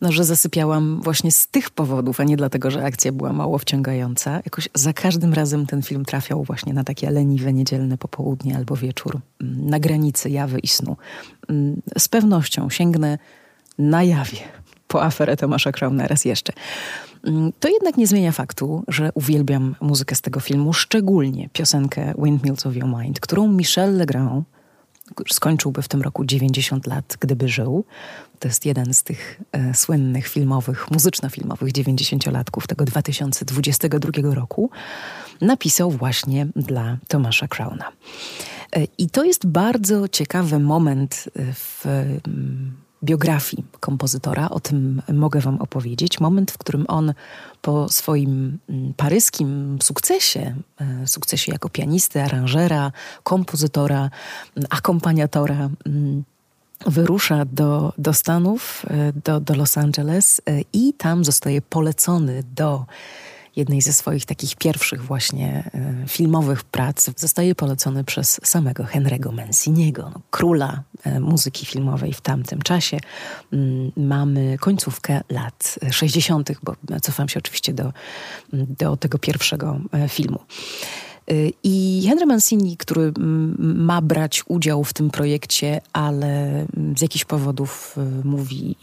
no, 0.00 0.12
że 0.12 0.24
zasypiałam 0.24 1.00
właśnie 1.02 1.32
z 1.32 1.48
tych 1.48 1.70
powodów, 1.70 2.20
a 2.20 2.24
nie 2.24 2.36
dlatego, 2.36 2.70
że 2.70 2.84
akcja 2.84 3.12
była 3.12 3.32
mało 3.32 3.58
wciągająca. 3.58 4.40
Jakoś 4.44 4.68
za 4.74 4.92
każdym 4.92 5.34
razem 5.34 5.66
ten 5.66 5.82
film 5.82 6.04
trafiał 6.04 6.44
właśnie 6.44 6.74
na 6.74 6.84
takie 6.84 7.10
leniwe 7.10 7.52
niedzielne 7.52 7.98
popołudnie 7.98 8.56
albo 8.56 8.76
wieczór, 8.76 9.20
mm, 9.40 9.70
na 9.70 9.80
granicy 9.80 10.30
jawy 10.30 10.58
i 10.58 10.68
snu. 10.68 10.96
Mm, 11.48 11.82
z 11.98 12.08
pewnością 12.08 12.70
sięgnę 12.70 13.18
na 13.78 14.02
jawie 14.02 14.65
po 14.96 15.04
aferę 15.04 15.36
Tomasza 15.36 15.72
Krauna 15.72 16.06
raz 16.06 16.24
jeszcze. 16.24 16.52
Mm, 17.24 17.52
to 17.60 17.68
jednak 17.68 17.96
nie 17.96 18.06
zmienia 18.06 18.32
faktu, 18.32 18.84
że 18.88 19.10
uwielbiam 19.14 19.74
muzykę 19.80 20.14
z 20.14 20.20
tego 20.20 20.40
filmu, 20.40 20.72
szczególnie 20.72 21.48
piosenkę 21.52 22.14
Windmills 22.18 22.66
of 22.66 22.76
Your 22.76 22.88
Mind, 22.98 23.20
którą 23.20 23.48
Michel 23.48 23.96
Legrand 23.96 24.44
skończyłby 25.28 25.82
w 25.82 25.88
tym 25.88 26.02
roku 26.02 26.24
90 26.24 26.86
lat, 26.86 27.16
gdyby 27.20 27.48
żył. 27.48 27.84
To 28.38 28.48
jest 28.48 28.66
jeden 28.66 28.94
z 28.94 29.02
tych 29.02 29.40
e, 29.52 29.74
słynnych 29.74 30.28
filmowych, 30.28 30.90
muzyczno-filmowych 30.90 31.72
90-latków 31.72 32.66
tego 32.66 32.84
2022 32.84 34.34
roku. 34.34 34.70
Napisał 35.40 35.90
właśnie 35.90 36.46
dla 36.56 36.96
Tomasza 37.08 37.48
Crowna. 37.48 37.92
E, 38.76 38.84
I 38.98 39.10
to 39.10 39.24
jest 39.24 39.46
bardzo 39.46 40.08
ciekawy 40.08 40.58
moment 40.58 41.24
e, 41.36 41.52
w 41.52 41.86
mm, 41.86 42.85
biografii 43.06 43.64
kompozytora, 43.80 44.50
o 44.50 44.60
tym 44.60 45.02
mogę 45.12 45.40
Wam 45.40 45.60
opowiedzieć. 45.60 46.20
Moment, 46.20 46.50
w 46.50 46.58
którym 46.58 46.84
on 46.88 47.14
po 47.62 47.88
swoim 47.88 48.58
mm, 48.68 48.94
paryskim 48.94 49.78
sukcesie, 49.82 50.54
e, 50.80 51.06
sukcesie 51.06 51.52
jako 51.52 51.68
pianisty, 51.68 52.22
aranżera, 52.22 52.92
kompozytora, 53.22 54.10
mm, 54.56 54.66
akompaniatora, 54.70 55.68
mm, 55.86 56.24
wyrusza 56.86 57.44
do, 57.44 57.92
do 57.98 58.12
Stanów, 58.12 58.86
e, 58.90 59.12
do, 59.24 59.40
do 59.40 59.54
Los 59.54 59.78
Angeles 59.78 60.40
e, 60.46 60.60
i 60.72 60.92
tam 60.92 61.24
zostaje 61.24 61.62
polecony 61.62 62.42
do 62.54 62.86
jednej 63.56 63.82
ze 63.82 63.92
swoich 63.92 64.24
takich 64.24 64.56
pierwszych 64.56 65.04
właśnie 65.04 65.70
e, 65.74 66.08
filmowych 66.08 66.64
prac, 66.64 67.10
zostaje 67.16 67.54
polecony 67.54 68.04
przez 68.04 68.40
samego 68.44 68.84
Henry'ego 68.84 69.32
Manciniego, 69.32 70.10
no, 70.14 70.20
króla 70.30 70.82
e, 71.04 71.20
muzyki 71.20 71.66
filmowej 71.66 72.12
w 72.12 72.20
tamtym 72.20 72.62
czasie. 72.62 72.98
Mm, 73.52 73.92
mamy 73.96 74.56
końcówkę 74.58 75.20
lat 75.28 75.78
60., 75.90 76.50
bo 76.62 76.74
cofam 77.02 77.28
się 77.28 77.38
oczywiście 77.38 77.74
do, 77.74 77.92
do 78.52 78.96
tego 78.96 79.18
pierwszego 79.18 79.80
e, 79.92 80.08
filmu. 80.08 80.38
I 81.62 82.04
Henry 82.08 82.26
Mancini, 82.26 82.76
który 82.76 83.12
ma 83.58 84.02
brać 84.02 84.42
udział 84.48 84.84
w 84.84 84.92
tym 84.92 85.10
projekcie, 85.10 85.80
ale 85.92 86.64
z 86.96 87.02
jakichś 87.02 87.24
powodów 87.24 87.96
y, 88.22 88.24
mówi 88.24 88.76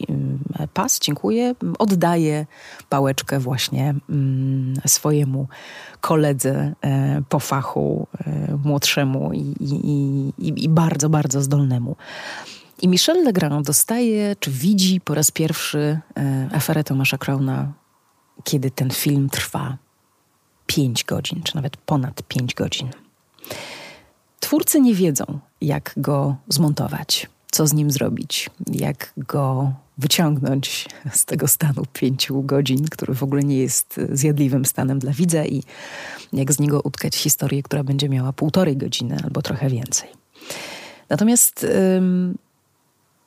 y, 0.60 0.68
pas, 0.74 1.00
dziękuję, 1.00 1.54
oddaje 1.78 2.46
pałeczkę 2.88 3.40
właśnie 3.40 3.94
mm, 4.10 4.74
swojemu 4.86 5.48
koledze 6.00 6.74
e, 6.84 7.22
po 7.28 7.40
fachu, 7.40 8.06
e, 8.26 8.58
młodszemu 8.64 9.32
i, 9.32 9.54
i, 9.60 10.48
i, 10.48 10.64
i 10.64 10.68
bardzo, 10.68 11.08
bardzo 11.08 11.42
zdolnemu. 11.42 11.96
I 12.82 12.88
Michel 12.88 13.24
Legrand 13.24 13.66
dostaje, 13.66 14.36
czy 14.40 14.50
widzi 14.50 15.00
po 15.00 15.14
raz 15.14 15.30
pierwszy 15.30 15.98
e, 16.16 16.48
aferę 16.52 16.84
Tomasza 16.84 17.18
Crowna, 17.18 17.72
kiedy 18.44 18.70
ten 18.70 18.90
film 18.90 19.28
trwa 19.30 19.76
5 20.66 21.04
godzin, 21.04 21.42
czy 21.42 21.56
nawet 21.56 21.76
ponad 21.76 22.22
5 22.22 22.54
godzin. 22.54 22.88
Twórcy 24.40 24.80
nie 24.80 24.94
wiedzą, 24.94 25.24
jak 25.60 25.94
go 25.96 26.36
zmontować, 26.48 27.30
co 27.50 27.66
z 27.66 27.72
nim 27.72 27.90
zrobić, 27.90 28.50
jak 28.72 29.12
go 29.16 29.72
wyciągnąć 29.98 30.88
z 31.12 31.24
tego 31.24 31.48
stanu 31.48 31.82
pięciu 31.92 32.42
godzin, 32.42 32.88
który 32.88 33.14
w 33.14 33.22
ogóle 33.22 33.42
nie 33.42 33.58
jest 33.58 34.00
zjadliwym 34.12 34.64
stanem 34.64 34.98
dla 34.98 35.12
widza 35.12 35.44
i 35.44 35.62
jak 36.32 36.52
z 36.52 36.60
niego 36.60 36.80
utkać 36.80 37.16
historię, 37.16 37.62
która 37.62 37.84
będzie 37.84 38.08
miała 38.08 38.32
półtorej 38.32 38.76
godziny 38.76 39.16
albo 39.24 39.42
trochę 39.42 39.70
więcej. 39.70 40.08
Natomiast 41.08 41.66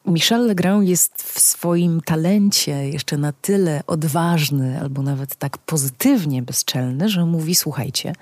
Michel 0.07 0.45
Legrand 0.45 0.87
jest 0.87 1.23
w 1.23 1.39
swoim 1.39 2.01
talencie 2.01 2.89
jeszcze 2.89 3.17
na 3.17 3.31
tyle 3.31 3.83
odważny, 3.87 4.81
albo 4.81 5.01
nawet 5.01 5.35
tak 5.35 5.57
pozytywnie 5.57 6.41
bezczelny, 6.41 7.09
że 7.09 7.25
mówi: 7.25 7.55
Słuchajcie, 7.55 8.13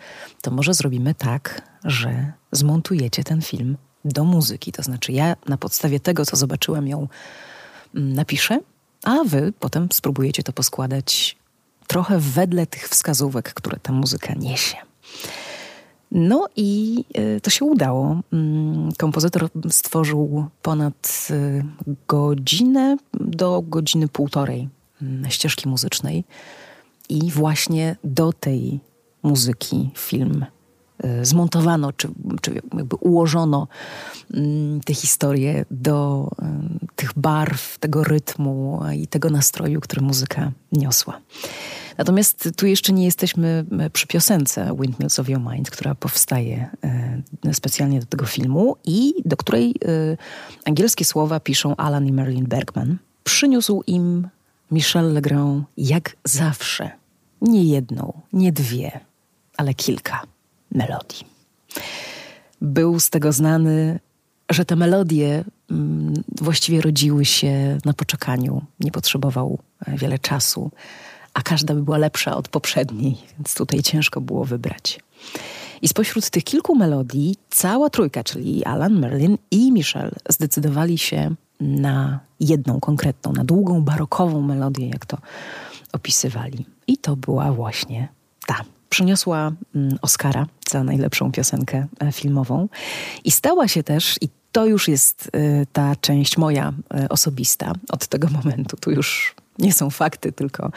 to 0.42 0.51
może 0.51 0.74
zrobimy 0.74 1.15
tak, 1.15 1.62
że 1.84 2.34
zmontujecie 2.51 3.24
ten 3.24 3.42
film 3.42 3.77
do 4.06 4.24
muzyki. 4.24 4.72
To 4.72 4.84
znaczy, 4.84 5.12
ja 5.12 5.36
na 5.48 5.58
podstawie 5.58 6.00
tego, 6.00 6.25
co 6.25 6.36
zobaczyłem, 6.36 6.88
ją 6.88 7.08
mm, 7.96 8.13
napiszę, 8.13 8.60
a 9.04 9.24
wy 9.25 9.54
potem 9.60 9.88
spróbujecie 9.94 10.44
to 10.44 10.54
poskładać 10.54 11.36
trochę 11.88 12.20
wedle 12.20 12.68
tych 12.68 12.89
wskazówek, 12.89 13.54
które 13.54 13.80
ta 13.80 13.94
muzyka 13.94 14.34
niesie. 14.34 14.77
No 16.17 16.48
i 16.55 17.03
e, 17.13 17.41
to 17.41 17.50
się 17.50 17.65
udało. 17.65 18.22
Mm, 18.34 18.91
kompozytor 18.98 19.50
stworzył 19.69 20.45
ponad 20.62 21.27
e, 21.31 21.63
godzinę 22.07 22.98
do 23.13 23.62
godziny 23.62 24.07
półtorej 24.07 24.69
mm, 25.01 25.31
ścieżki 25.31 25.69
muzycznej 25.69 26.24
i 27.10 27.31
właśnie 27.31 27.95
do 28.03 28.34
tej 28.34 28.79
muzyki 29.24 29.89
film 29.95 30.45
e, 31.03 31.25
zmontowano, 31.25 31.93
czy, 31.93 32.07
czy 32.41 32.53
jakby 32.53 32.95
ułożono 32.95 33.67
mm, 34.34 34.81
te 34.81 34.93
historie 34.93 35.65
do 35.72 36.29
tych 36.95 37.12
barw, 37.15 37.77
tego 37.79 38.03
rytmu 38.03 38.81
i 38.95 39.07
tego 39.07 39.29
nastroju, 39.29 39.81
który 39.81 40.01
muzyka 40.01 40.51
niosła. 40.72 41.22
Natomiast 41.98 42.50
tu 42.58 42.68
jeszcze 42.68 42.94
nie 42.94 43.06
jesteśmy 43.06 43.66
e, 43.80 43.90
przy 43.90 44.08
piosence 44.08 44.75
Windmills 44.80 45.20
of 45.20 45.30
Your 45.30 45.42
Mind, 45.42 45.70
która 45.70 45.96
powstaje 45.96 46.70
e, 47.46 47.54
specjalnie 47.54 48.00
do 48.00 48.06
tego 48.06 48.25
filmu 48.25 48.75
i 48.86 49.14
do 49.25 49.38
której 49.38 49.70
e, 49.70 50.18
angielskie 50.66 51.06
słowa 51.06 51.40
piszą 51.40 51.75
Alan 51.75 52.08
i 52.08 52.12
Marilyn 52.12 52.46
Bergman. 52.46 52.98
Przyniósł 53.24 53.84
im 53.88 54.28
Michel 54.72 55.14
Legrand 55.14 55.66
jak 55.78 56.16
zawsze. 56.24 56.92
Nie 57.42 57.64
jedną, 57.64 58.22
nie 58.34 58.52
dwie, 58.52 59.00
ale 59.58 59.74
kilka 59.74 60.22
melodii. 60.72 61.28
Był 62.62 63.00
z 63.00 63.10
tego 63.10 63.32
znany, 63.32 64.00
że 64.50 64.66
te 64.66 64.75
melodie 64.75 65.44
właściwie 66.42 66.82
rodziły 66.82 67.25
się 67.25 67.78
na 67.86 67.94
poczekaniu. 67.94 68.62
Nie 68.80 68.92
potrzebował 68.92 69.60
wiele 69.88 70.20
czasu 70.20 70.72
a 71.36 71.42
każda 71.42 71.74
by 71.74 71.82
była 71.82 71.98
lepsza 71.98 72.38
od 72.38 72.48
poprzedniej, 72.48 73.18
więc 73.38 73.56
tutaj 73.56 73.82
ciężko 73.82 74.22
było 74.22 74.46
wybrać. 74.46 75.00
I 75.82 75.88
spośród 75.88 76.30
tych 76.30 76.44
kilku 76.44 76.75
melodii 76.75 77.36
cała 77.50 77.89
trójka, 77.89 78.24
czyli 78.24 78.65
Alan, 78.65 79.00
Merlin 79.00 79.38
i 79.51 79.72
Michel, 79.72 80.12
zdecydowali 80.30 80.98
się 80.98 81.36
na 81.60 82.20
jedną 82.39 82.80
konkretną, 82.80 83.34
na 83.34 83.44
długą, 83.44 83.82
barokową 83.82 84.42
melodię, 84.42 84.89
jak 84.89 85.06
to 85.06 85.18
opisywali. 85.92 86.65
I 86.88 86.98
to 86.98 87.15
była 87.15 87.51
właśnie 87.51 88.08
ta. 88.48 88.62
Przyniosła 88.89 89.51
mm, 89.75 89.98
Oscara 90.01 90.46
za 90.70 90.84
najlepszą 90.84 91.32
piosenkę 91.32 91.88
e, 92.00 92.12
filmową 92.12 92.70
i 93.24 93.32
stała 93.32 93.68
się 93.68 93.84
też, 93.84 94.18
i 94.22 94.30
to 94.51 94.65
już 94.65 94.88
jest 94.88 95.30
e, 95.34 95.65
ta 95.65 95.96
część 95.96 96.38
moja 96.38 96.74
e, 96.94 97.10
osobista 97.10 97.74
od 97.89 98.08
tego 98.08 98.27
momentu, 98.27 98.77
tu 98.77 98.92
już 98.92 99.36
nie 99.60 99.74
są 99.74 99.90
fakty, 99.90 100.32
tylko, 100.32 100.72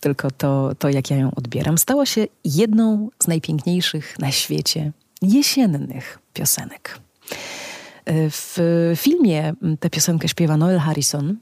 tylko 0.00 0.30
to, 0.30 0.74
to, 0.78 0.88
jak 0.88 1.10
ja 1.10 1.16
ją 1.16 1.30
odbieram, 1.36 1.78
stała 1.78 2.06
się 2.06 2.26
jedną 2.44 3.08
z 3.22 3.26
najpiękniejszych 3.26 4.18
na 4.18 4.30
świecie 4.30 4.92
jesiennych 5.22 6.18
piosenek. 6.32 6.98
W 8.06 8.58
filmie 8.96 9.52
tę 9.80 9.90
piosenkę 9.90 10.28
śpiewa 10.28 10.56
Noel 10.56 10.78
Harrison, 10.78 11.36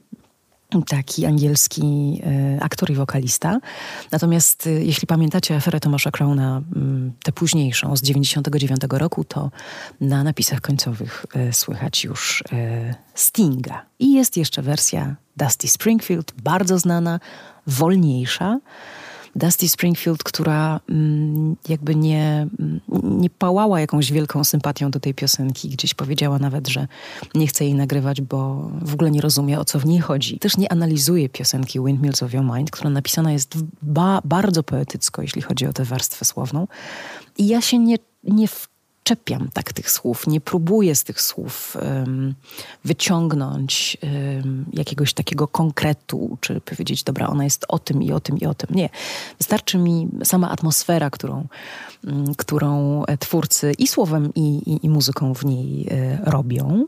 taki 0.87 1.25
angielski 1.25 2.21
e, 2.23 2.63
aktor 2.63 2.91
i 2.91 2.95
wokalista. 2.95 3.59
Natomiast 4.11 4.67
e, 4.67 4.69
jeśli 4.69 5.07
pamiętacie 5.07 5.55
aferę 5.55 5.79
Tomasza 5.79 6.11
Crowna, 6.11 6.61
tę 7.23 7.31
późniejszą, 7.31 7.95
z 7.95 8.01
99 8.01 8.81
roku, 8.91 9.23
to 9.23 9.51
na 10.01 10.23
napisach 10.23 10.61
końcowych 10.61 11.25
e, 11.35 11.53
słychać 11.53 12.03
już 12.03 12.43
Stinga. 13.15 13.85
I 13.99 14.13
jest 14.13 14.37
jeszcze 14.37 14.61
wersja 14.61 15.15
Dusty 15.37 15.67
Springfield, 15.67 16.33
bardzo 16.43 16.79
znana, 16.79 17.19
wolniejsza. 17.67 18.59
Dusty 19.35 19.69
Springfield, 19.69 20.23
która 20.23 20.79
mm, 20.89 21.55
jakby 21.69 21.95
nie, 21.95 22.47
mm, 22.59 22.79
nie 23.03 23.29
pałała 23.29 23.79
jakąś 23.79 24.11
wielką 24.11 24.43
sympatią 24.43 24.91
do 24.91 24.99
tej 24.99 25.13
piosenki. 25.13 25.69
Gdzieś 25.69 25.93
powiedziała 25.93 26.39
nawet, 26.39 26.67
że 26.67 26.87
nie 27.35 27.47
chce 27.47 27.65
jej 27.65 27.75
nagrywać, 27.75 28.21
bo 28.21 28.69
w 28.81 28.93
ogóle 28.93 29.11
nie 29.11 29.21
rozumie, 29.21 29.59
o 29.59 29.65
co 29.65 29.79
w 29.79 29.85
niej 29.85 29.99
chodzi. 29.99 30.39
Też 30.39 30.57
nie 30.57 30.71
analizuje 30.71 31.29
piosenki 31.29 31.79
Windmills 31.79 32.23
of 32.23 32.33
Your 32.33 32.45
Mind, 32.55 32.71
która 32.71 32.89
napisana 32.89 33.31
jest 33.31 33.57
ba 33.81 34.21
bardzo 34.25 34.63
poetycko, 34.63 35.21
jeśli 35.21 35.41
chodzi 35.41 35.65
o 35.65 35.73
tę 35.73 35.85
warstwę 35.85 36.25
słowną. 36.25 36.67
I 37.37 37.47
ja 37.47 37.61
się 37.61 37.79
nie, 37.79 37.97
nie 38.23 38.47
czepiam 39.03 39.49
tak 39.53 39.73
tych 39.73 39.91
słów, 39.91 40.27
nie 40.27 40.41
próbuję 40.41 40.95
z 40.95 41.03
tych 41.03 41.21
słów 41.21 41.77
um, 41.81 42.33
wyciągnąć 42.85 43.97
um, 44.03 44.65
jakiegoś 44.73 45.13
takiego 45.13 45.47
konkretu, 45.47 46.37
czy 46.41 46.61
powiedzieć, 46.61 47.03
dobra, 47.03 47.27
ona 47.27 47.43
jest 47.43 47.65
o 47.67 47.79
tym 47.79 48.03
i 48.03 48.11
o 48.11 48.19
tym 48.19 48.37
i 48.37 48.45
o 48.45 48.53
tym. 48.53 48.75
Nie. 48.75 48.89
Wystarczy 49.37 49.77
mi 49.77 50.09
sama 50.23 50.49
atmosfera, 50.49 51.09
którą, 51.09 51.47
um, 52.07 52.35
którą 52.35 53.03
twórcy 53.19 53.73
i 53.77 53.87
słowem, 53.87 54.33
i, 54.35 54.41
i, 54.41 54.85
i 54.85 54.89
muzyką 54.89 55.33
w 55.33 55.45
niej 55.45 55.87
y, 55.91 56.17
robią. 56.23 56.85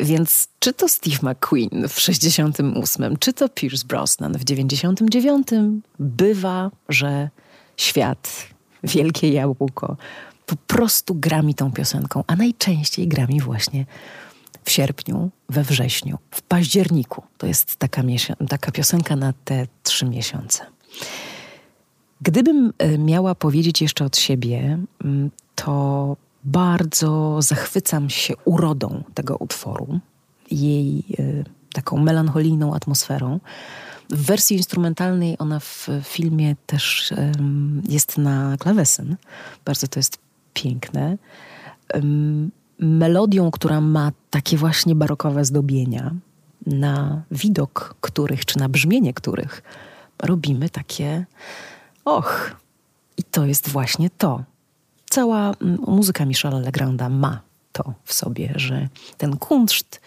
Więc 0.00 0.48
czy 0.58 0.72
to 0.72 0.88
Steve 0.88 1.18
McQueen 1.22 1.88
w 1.88 2.00
68, 2.00 3.16
czy 3.16 3.32
to 3.32 3.48
Pierce 3.48 3.86
Brosnan 3.86 4.38
w 4.38 4.44
99, 4.44 5.48
bywa, 5.98 6.70
że 6.88 7.30
świat, 7.76 8.46
wielkie 8.82 9.32
jabłko 9.32 9.96
po 10.46 10.56
prostu 10.56 11.14
gra 11.14 11.42
mi 11.42 11.54
tą 11.54 11.72
piosenką, 11.72 12.24
a 12.26 12.36
najczęściej 12.36 13.08
gra 13.08 13.26
mi 13.26 13.40
właśnie 13.40 13.86
w 14.64 14.70
sierpniu, 14.70 15.30
we 15.48 15.62
wrześniu, 15.62 16.18
w 16.30 16.42
październiku. 16.42 17.22
To 17.38 17.46
jest 17.46 17.76
taka, 17.76 18.02
taka 18.48 18.72
piosenka 18.72 19.16
na 19.16 19.32
te 19.44 19.66
trzy 19.82 20.06
miesiące. 20.06 20.66
Gdybym 22.20 22.72
e, 22.78 22.98
miała 22.98 23.34
powiedzieć 23.34 23.82
jeszcze 23.82 24.04
od 24.04 24.16
siebie, 24.16 24.78
mm, 25.04 25.30
to 25.54 26.16
bardzo 26.44 27.42
zachwycam 27.42 28.10
się 28.10 28.34
urodą 28.44 29.02
tego 29.14 29.36
utworu, 29.36 30.00
jej 30.50 31.04
e, 31.18 31.22
taką 31.72 31.96
melancholijną 31.96 32.74
atmosferą. 32.74 33.40
W 34.10 34.26
wersji 34.26 34.56
instrumentalnej 34.56 35.38
ona 35.38 35.60
w 35.60 35.88
filmie 36.02 36.56
też 36.66 37.12
jest 37.88 38.18
na 38.18 38.56
klawesyn. 38.58 39.16
Bardzo 39.64 39.88
to 39.88 39.98
jest 39.98 40.25
piękne. 40.56 41.18
Melodią, 42.78 43.50
która 43.50 43.80
ma 43.80 44.12
takie 44.30 44.56
właśnie 44.56 44.94
barokowe 44.94 45.44
zdobienia, 45.44 46.14
na 46.66 47.22
widok 47.30 47.94
których, 48.00 48.44
czy 48.44 48.58
na 48.58 48.68
brzmienie 48.68 49.14
których 49.14 49.62
robimy 50.22 50.70
takie 50.70 51.26
och. 52.04 52.56
I 53.16 53.22
to 53.22 53.46
jest 53.46 53.68
właśnie 53.68 54.10
to. 54.10 54.44
Cała 55.10 55.52
muzyka 55.86 56.24
Michela 56.24 56.58
Legranda 56.58 57.08
ma 57.08 57.40
to 57.72 57.94
w 58.04 58.12
sobie, 58.12 58.52
że 58.56 58.88
ten 59.16 59.36
kunszt 59.36 60.00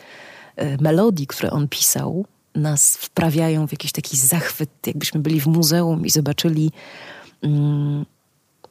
e, 0.56 0.78
melodii, 0.78 1.28
które 1.28 1.52
on 1.52 1.68
pisał, 1.68 2.26
nas 2.56 2.98
wprawiają 2.98 3.68
w 3.68 3.72
jakiś 3.72 3.92
taki 3.92 4.18
zachwyt, 4.18 4.70
jakbyśmy 4.88 5.20
byli 5.20 5.42
w 5.42 5.48
muzeum 5.48 6.06
i 6.06 6.10
zobaczyli 6.10 6.72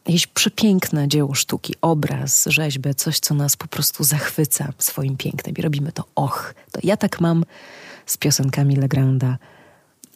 jakieś 0.09 0.27
przepiękne 0.27 1.09
dzieło 1.09 1.35
sztuki, 1.35 1.75
obraz, 1.81 2.47
rzeźbę, 2.47 2.95
coś, 2.95 3.19
co 3.19 3.35
nas 3.35 3.57
po 3.57 3.67
prostu 3.67 4.05
zachwyca 4.05 4.73
swoim 4.79 5.17
pięknem 5.17 5.55
i 5.57 5.62
robimy 5.62 5.93
to 5.93 6.05
och. 6.15 6.55
To 6.73 6.81
ja 6.83 6.97
tak 6.97 7.21
mam 7.21 7.45
z 8.07 8.17
piosenkami 8.17 8.77
Legranda 8.77 9.38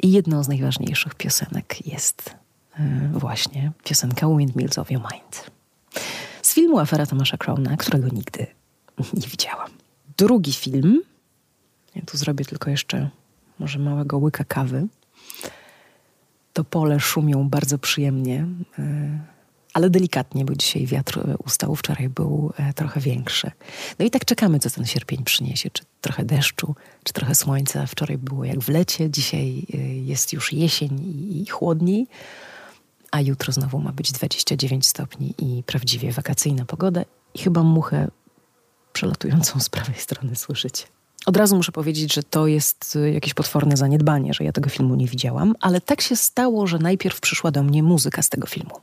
i 0.03 0.13
jedną 0.13 0.43
z 0.43 0.49
najważniejszych 0.49 1.15
piosenek 1.15 1.87
jest 1.87 2.35
yy, 2.79 3.19
właśnie 3.19 3.73
piosenka 3.85 4.29
Windmills 4.29 4.79
of 4.79 4.91
Your 4.91 5.03
Mind. 5.13 5.51
Z 6.43 6.55
filmu 6.55 6.79
Afera 6.79 7.07
Tomasza 7.07 7.37
Crowna, 7.37 7.77
którego 7.77 8.09
nigdy 8.09 8.47
nie 9.15 9.29
widziałam. 9.29 9.71
Drugi 10.17 10.53
film, 10.53 11.03
ja 11.95 12.03
tu 12.07 12.17
zrobię 12.17 12.45
tylko 12.45 12.71
jeszcze 12.71 13.11
może 13.59 13.79
małego 13.79 14.19
łyka 14.19 14.45
kawy, 14.45 14.87
to 16.53 16.65
pole 16.65 17.01
szumią 17.01 17.49
bardzo 17.49 17.79
przyjemnie, 17.79 18.47
e, 18.79 19.32
ale 19.73 19.91
delikatnie, 19.91 20.45
bo 20.45 20.55
dzisiaj 20.55 20.87
wiatr 20.87 21.21
ustał, 21.47 21.77
wczoraj 21.77 22.09
był 22.09 22.53
e, 22.57 22.73
trochę 22.73 23.01
większy. 23.01 23.51
No 23.99 24.05
i 24.05 24.11
tak 24.11 24.25
czekamy, 24.25 24.59
co 24.59 24.71
ten 24.71 24.87
sierpień 24.87 25.25
przyniesie. 25.25 25.71
Czy 25.71 25.83
trochę 26.01 26.25
deszczu, 26.25 26.75
czy 27.05 27.13
trochę 27.13 27.35
słońca. 27.35 27.87
Wczoraj 27.87 28.19
było 28.19 28.45
jak 28.45 28.61
w 28.61 28.69
lecie, 28.69 29.11
dzisiaj 29.11 29.67
e, 29.75 29.77
jest 29.95 30.33
już 30.33 30.53
jesień 30.53 31.01
i 31.31 31.47
chłodniej, 31.47 32.07
a 33.11 33.21
jutro 33.21 33.53
znowu 33.53 33.79
ma 33.79 33.93
być 33.93 34.13
29 34.13 34.87
stopni 34.87 35.35
i 35.39 35.63
prawdziwie 35.63 36.13
wakacyjna 36.13 36.65
pogoda. 36.65 37.05
I 37.35 37.39
chyba 37.39 37.63
muchę 37.63 38.09
przelatującą 38.93 39.61
z 39.61 39.69
prawej 39.69 39.95
strony 39.97 40.37
słyszycie. 40.37 40.85
Od 41.27 41.37
razu 41.37 41.57
muszę 41.57 41.73
powiedzieć, 41.73 42.15
że 42.15 42.23
to 42.23 42.47
jest 42.47 42.99
jakieś 43.13 43.35
potworne 43.35 43.77
zaniedbanie, 43.77 44.35
że 44.35 44.45
ja 44.45 44.53
tego 44.53 44.71
filmu 44.71 44.95
nie 44.95 45.07
widziałam, 45.07 45.55
ale 45.61 45.81
tak 45.81 46.01
się 46.01 46.17
stało, 46.17 46.67
że 46.67 46.79
najpierw 46.79 47.21
przyszła 47.21 47.51
do 47.51 47.63
mnie 47.63 47.83
muzyka 47.83 48.23
z 48.23 48.29
tego 48.29 48.47
filmu. 48.47 48.75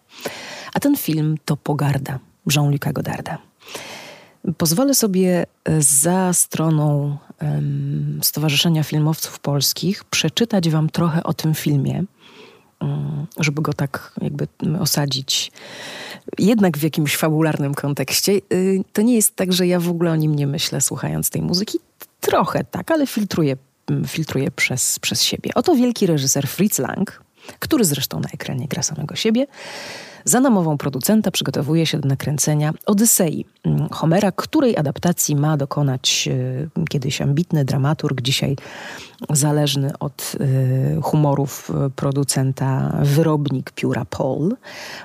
A 0.74 0.80
ten 0.80 0.98
film 0.98 1.38
to 1.46 1.58
Pogarda 1.58 2.20
Jean-Luc'a 2.56 2.94
Godarda. 2.94 3.38
Pozwolę 4.58 4.96
sobie 4.96 5.46
y, 5.70 5.82
za 5.82 6.34
stroną 6.34 7.18
Stowarzyszenia 8.22 8.84
Filmowców 8.84 9.40
Polskich 9.40 10.04
przeczytać 10.04 10.70
Wam 10.70 10.90
trochę 10.90 11.24
o 11.24 11.34
tym 11.34 11.56
filmie, 11.56 12.04
um, 12.80 13.28
żeby 13.38 13.62
go 13.62 13.74
tak 13.74 14.14
jakby 14.22 14.48
osadzić 14.80 15.52
jednak 16.38 16.78
w 16.78 16.84
jakimś 16.84 17.16
fabularnym 17.16 17.74
kontekście. 17.74 18.32
Y, 18.54 18.84
to 18.94 19.02
nie 19.02 19.16
jest 19.16 19.36
tak, 19.36 19.54
że 19.54 19.68
ja 19.68 19.80
w 19.80 19.90
ogóle 19.90 20.12
o 20.12 20.16
nim 20.16 20.36
nie 20.36 20.48
myślę, 20.48 20.82
słuchając 20.82 21.30
tej 21.30 21.42
muzyki. 21.42 21.80
Trochę 22.20 22.64
tak, 22.64 22.92
ale 22.92 23.08
filtruję, 23.08 23.58
mm, 23.88 24.06
filtruję 24.06 24.52
przez, 24.52 25.00
przez 25.00 25.24
siebie. 25.24 25.52
Oto 25.56 25.76
wielki 25.76 26.08
reżyser 26.08 26.48
Fritz 26.48 26.80
Lang, 26.80 27.24
który 27.60 27.86
zresztą 27.86 28.20
na 28.20 28.30
ekranie 28.34 28.68
gra 28.68 28.84
samego 28.84 29.16
siebie, 29.16 29.48
za 30.26 30.40
namową 30.40 30.78
producenta 30.78 31.32
przygotowuje 31.32 31.86
się 31.86 32.00
do 32.00 32.10
nakręcenia 32.10 32.74
Odysei 32.86 33.46
mm, 33.64 33.90
Homera, 33.90 34.32
której 34.32 34.78
adaptacji 34.78 35.36
ma 35.36 35.58
dokonać 35.58 36.30
e, 36.32 36.86
kiedyś 36.90 37.22
ambitny 37.22 37.66
dramaturg, 37.66 38.22
dzisiaj 38.22 38.56
zależny 39.30 39.92
od 40.00 40.36
e, 40.40 41.02
humorów 41.02 41.72
e, 41.72 41.90
producenta 41.90 43.00
wyrobnik 43.04 43.72
pióra 43.72 44.06
Paul. 44.06 44.56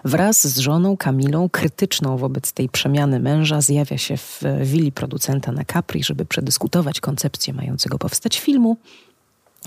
Wraz 0.04 0.46
z 0.46 0.58
żoną 0.58 0.96
Kamilą, 0.96 1.48
krytyczną 1.48 2.16
wobec 2.16 2.52
tej 2.52 2.68
przemiany 2.68 3.20
męża, 3.20 3.60
zjawia 3.60 3.98
się 3.98 4.16
w 4.16 4.42
willi 4.62 4.92
producenta 4.92 5.52
na 5.52 5.64
Capri, 5.64 6.04
żeby 6.04 6.24
przedyskutować 6.24 7.00
koncepcję 7.00 7.54
mającego 7.54 7.98
powstać 7.98 8.40
filmu. 8.40 8.76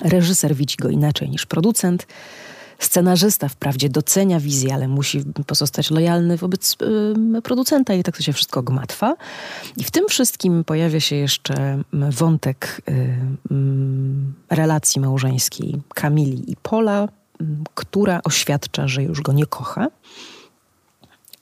Reżyser 0.01 0.55
widzi 0.55 0.77
go 0.77 0.89
inaczej 0.89 1.29
niż 1.29 1.45
producent. 1.45 2.07
Scenarzysta 2.79 3.49
wprawdzie 3.49 3.89
docenia 3.89 4.39
wizję, 4.39 4.73
ale 4.73 4.87
musi 4.87 5.23
pozostać 5.47 5.91
lojalny 5.91 6.37
wobec 6.37 6.75
y, 7.37 7.41
producenta 7.41 7.93
i 7.93 8.03
tak 8.03 8.17
to 8.17 8.23
się 8.23 8.33
wszystko 8.33 8.63
gmatwa. 8.63 9.15
I 9.77 9.83
w 9.83 9.91
tym 9.91 10.05
wszystkim 10.09 10.63
pojawia 10.63 10.99
się 10.99 11.15
jeszcze 11.15 11.83
wątek 11.93 12.81
y, 12.89 12.91
y, 12.91 14.55
relacji 14.55 15.01
małżeńskiej 15.01 15.81
Kamili 15.93 16.51
i 16.51 16.55
Pola, 16.55 17.07
która 17.75 18.21
oświadcza, 18.23 18.87
że 18.87 19.03
już 19.03 19.21
go 19.21 19.33
nie 19.33 19.45
kocha. 19.45 19.87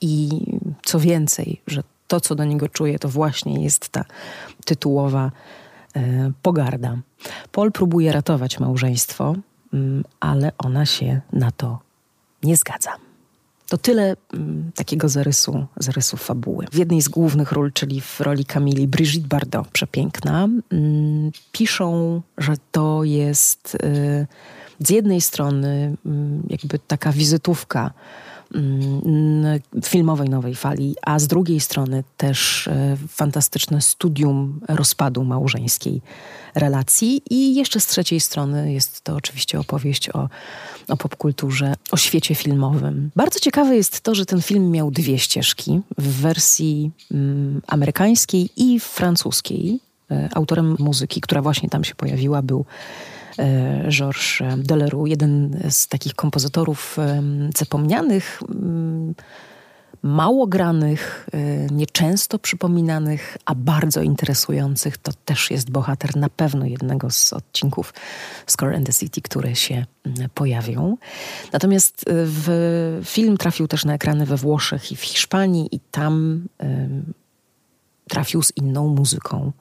I 0.02 0.30
co 0.84 1.00
więcej, 1.00 1.62
że 1.68 1.84
to, 2.08 2.20
co 2.20 2.36
do 2.36 2.44
niego 2.44 2.70
czuje, 2.70 3.00
to 3.00 3.10
właśnie 3.10 3.64
jest 3.64 3.90
ta 3.90 4.06
tytułowa 4.66 5.32
pogarda. 6.42 6.98
Paul 7.52 7.72
próbuje 7.72 8.12
ratować 8.12 8.60
małżeństwo, 8.60 9.36
ale 10.20 10.52
ona 10.58 10.86
się 10.86 11.22
na 11.34 11.52
to 11.52 11.80
nie 12.44 12.58
zgadza. 12.58 12.92
To 13.70 13.78
tyle 13.78 14.16
mm, 14.34 14.72
takiego 14.76 15.10
zarysu, 15.10 15.66
zarysu 15.78 16.18
fabuły. 16.18 16.66
W 16.72 16.76
jednej 16.76 17.02
z 17.02 17.10
głównych 17.10 17.52
ról, 17.52 17.72
czyli 17.74 18.02
w 18.02 18.22
roli 18.22 18.46
Kamili, 18.46 18.88
Brigitte 18.88 19.28
Bardot, 19.28 19.68
przepiękna, 19.68 20.48
mm, 20.72 21.32
piszą, 21.52 22.22
że 22.38 22.54
to 22.72 23.04
jest 23.04 23.76
y, 23.76 24.28
z 24.80 24.90
jednej 24.90 25.22
strony 25.22 25.98
jakby 26.50 26.80
taka 26.80 27.12
wizytówka 27.12 27.82
Mm, 27.84 27.94
filmowej 29.84 30.30
nowej 30.30 30.56
fali, 30.56 30.96
a 31.02 31.20
z 31.20 31.28
drugiej 31.28 31.60
strony 31.60 32.04
też 32.18 32.68
e, 32.68 32.98
fantastyczne 33.08 33.82
studium 33.82 34.60
rozpadu 34.68 35.24
małżeńskiej 35.24 36.02
relacji 36.56 37.22
i 37.30 37.56
jeszcze 37.56 37.80
z 37.80 37.88
trzeciej 37.88 38.20
strony 38.20 38.74
jest 38.74 39.02
to 39.02 39.16
oczywiście 39.16 39.60
opowieść 39.60 40.10
o, 40.10 40.30
o 40.88 40.98
popkulturze, 40.98 41.74
o 41.92 41.98
świecie 41.98 42.36
filmowym. 42.36 43.12
Bardzo 43.16 43.40
ciekawe 43.40 43.76
jest 43.76 44.02
to, 44.02 44.16
że 44.16 44.26
ten 44.26 44.42
film 44.42 44.72
miał 44.72 44.92
dwie 44.92 45.20
ścieżki 45.20 45.82
w 45.98 46.22
wersji 46.22 46.92
mm, 47.12 47.62
amerykańskiej 47.68 48.50
i 48.58 48.80
francuskiej. 48.80 49.80
E, 50.12 50.30
autorem 50.36 50.76
muzyki, 50.80 51.22
która 51.22 51.42
właśnie 51.42 51.70
tam 51.70 51.84
się 51.84 51.96
pojawiła, 51.96 52.42
był 52.42 52.66
Georges 53.90 54.58
Deleroux, 54.58 55.10
jeden 55.10 55.60
z 55.70 55.88
takich 55.88 56.14
kompozytorów 56.14 56.98
zapomnianych, 57.56 58.40
mm, 58.50 59.16
mało 60.06 60.48
granych, 60.48 61.28
e, 61.34 61.38
nieczęsto 61.66 62.40
przypominanych, 62.40 63.38
a 63.46 63.56
bardzo 63.56 64.02
interesujących. 64.02 64.98
To 64.98 65.12
też 65.26 65.52
jest 65.52 65.72
bohater 65.72 66.16
na 66.16 66.30
pewno 66.30 66.66
jednego 66.66 67.12
z 67.12 67.34
odcinków 67.34 67.94
Score 68.48 68.76
and 68.76 68.86
the 68.88 68.94
City, 68.94 69.22
które 69.22 69.56
się 69.56 69.86
mm, 70.06 70.30
pojawią. 70.34 70.98
Natomiast 71.54 72.02
e, 72.08 72.12
w 72.14 73.02
film 73.04 73.38
trafił 73.38 73.68
też 73.68 73.86
na 73.86 73.94
ekrany 73.94 74.26
we 74.26 74.38
Włoszech 74.38 74.92
i 74.92 74.96
w 74.96 75.02
Hiszpanii 75.02 75.76
i 75.76 75.80
tam 75.80 76.46
trafił 78.10 78.44
z 78.44 78.58
inną 78.58 78.88
muzyką. 78.88 79.52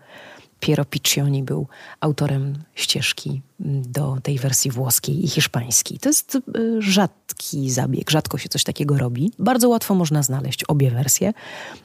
Piero 0.64 0.85
Piccioni 0.85 1.42
był 1.42 1.66
autorem 2.00 2.55
ścieżki 2.74 3.42
do 3.83 4.18
tej 4.22 4.38
wersji 4.38 4.70
włoskiej 4.70 5.24
i 5.24 5.29
hiszpańskiej. 5.29 5.98
To 5.98 6.09
jest 6.09 6.35
y, 6.35 6.83
rzadki 6.83 7.70
zabieg, 7.70 8.11
rzadko 8.11 8.38
się 8.38 8.48
coś 8.48 8.64
takiego 8.64 8.98
robi. 8.98 9.33
Bardzo 9.38 9.68
łatwo 9.68 9.94
można 9.94 10.22
znaleźć 10.22 10.64
obie 10.64 10.90
wersje. 10.90 11.33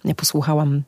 Ja 0.06 0.16
posłuchałam 0.16 0.68
mm, 0.68 0.84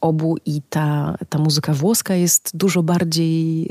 obu 0.00 0.36
i 0.46 0.62
ta, 0.70 1.16
ta 1.28 1.38
muzyka 1.38 1.74
włoska 1.74 2.14
jest 2.14 2.50
dużo 2.54 2.82
bardziej 2.82 3.68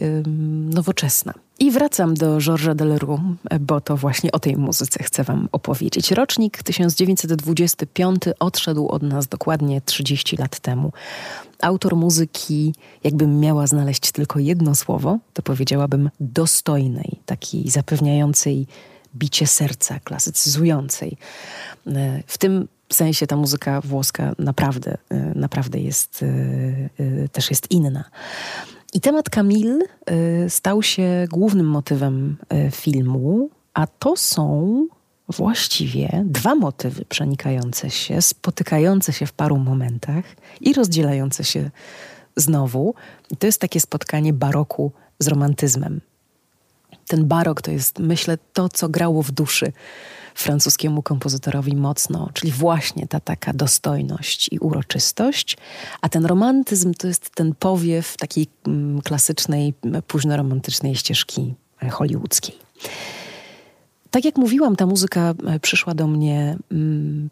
nowoczesna. 0.73 1.34
I 1.60 1.71
wracam 1.71 2.13
do 2.13 2.39
Georgesa 2.39 2.76
Deleroux, 2.76 3.21
bo 3.60 3.82
to 3.82 3.97
właśnie 3.97 4.32
o 4.32 4.39
tej 4.39 4.58
muzyce 4.58 5.04
chcę 5.04 5.23
Wam 5.23 5.50
opowiedzieć. 5.52 6.12
Rocznik 6.12 6.63
1925 6.63 8.21
odszedł 8.39 8.88
od 8.88 9.04
nas 9.04 9.28
dokładnie 9.28 9.82
30 9.82 10.38
lat 10.38 10.60
temu. 10.60 10.91
Autor 11.62 11.95
muzyki, 11.95 12.73
jakbym 13.04 13.39
miała 13.39 13.67
znaleźć 13.67 14.12
tylko 14.12 14.39
jedno 14.39 14.76
słowo, 14.76 15.19
to 15.34 15.41
powiedziałabym 15.41 16.10
dostojnej, 16.19 17.19
takiej 17.26 17.69
zapewniającej 17.69 18.67
bicie 19.15 19.47
serca, 19.47 20.00
klasycyzującej. 20.00 21.17
W 22.28 22.38
tym 22.38 22.67
sensie 22.93 23.28
ta 23.28 23.36
muzyka 23.36 23.82
włoska 23.82 24.34
naprawdę, 24.39 24.97
naprawdę 25.36 25.80
jest, 25.80 26.26
też 27.32 27.50
jest 27.50 27.71
inna. 27.71 28.04
I 28.93 29.02
temat 29.02 29.30
Kamil 29.30 29.82
y, 30.12 30.50
stał 30.50 30.84
się 30.84 31.28
głównym 31.30 31.65
motywem 31.65 32.38
y, 32.67 32.71
filmu, 32.71 33.50
a 33.73 33.88
to 33.88 34.15
są 34.15 34.88
właściwie 35.30 36.23
dwa 36.26 36.56
motywy 36.56 37.06
przenikające 37.06 37.89
się, 37.89 38.21
spotykające 38.21 39.13
się 39.13 39.26
w 39.26 39.34
paru 39.34 39.58
momentach 39.58 40.26
i 40.62 40.73
rozdzielające 40.73 41.43
się 41.43 41.69
znowu. 42.36 42.95
To 43.39 43.47
jest 43.47 43.62
takie 43.62 43.80
spotkanie 43.80 44.34
baroku 44.34 44.91
z 45.19 45.28
romantyzmem. 45.28 46.02
Ten 47.08 47.26
barok 47.26 47.62
to 47.62 47.71
jest, 47.71 48.00
myślę, 48.00 48.38
to, 48.54 48.69
co 48.69 48.89
grało 48.89 49.23
w 49.23 49.32
duszy 49.32 49.71
francuskiemu 50.38 51.02
kompozytorowi 51.02 51.76
mocno, 51.76 52.30
czyli 52.34 52.52
właśnie 52.52 53.08
ta 53.08 53.19
taka 53.19 53.54
dostojność 53.54 54.50
i 54.52 54.60
uroczystość, 54.60 55.58
a 56.02 56.10
ten 56.10 56.26
romantyzm 56.26 56.93
to 56.93 57.08
jest 57.08 57.30
ten 57.30 57.56
powiew 57.56 58.17
takiej 58.17 58.47
mm, 58.67 59.02
klasycznej, 59.02 59.73
późnoromantycznej 60.08 60.95
ścieżki 60.95 61.54
hollywoodzkiej. 61.91 62.56
Tak 64.12 64.26
jak 64.26 64.38
mówiłam, 64.38 64.76
ta 64.76 64.86
muzyka 64.86 65.34
e, 65.47 65.60
przyszła 65.60 65.93
do 65.93 66.08
mnie 66.08 66.58
mm, 66.71 67.30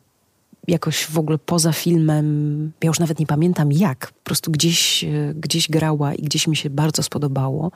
jakoś 0.68 1.06
w 1.06 1.18
ogóle 1.18 1.38
poza 1.38 1.74
filmem, 1.74 2.72
ja 2.84 2.88
już 2.88 3.00
nawet 3.00 3.20
nie 3.20 3.26
pamiętam 3.26 3.72
jak, 3.72 4.12
po 4.12 4.24
prostu 4.24 4.52
gdzieś, 4.52 5.04
e, 5.04 5.34
gdzieś 5.36 5.70
grała 5.70 6.14
i 6.14 6.22
gdzieś 6.22 6.48
mi 6.48 6.56
się 6.56 6.70
bardzo 6.70 7.04
spodobało 7.04 7.72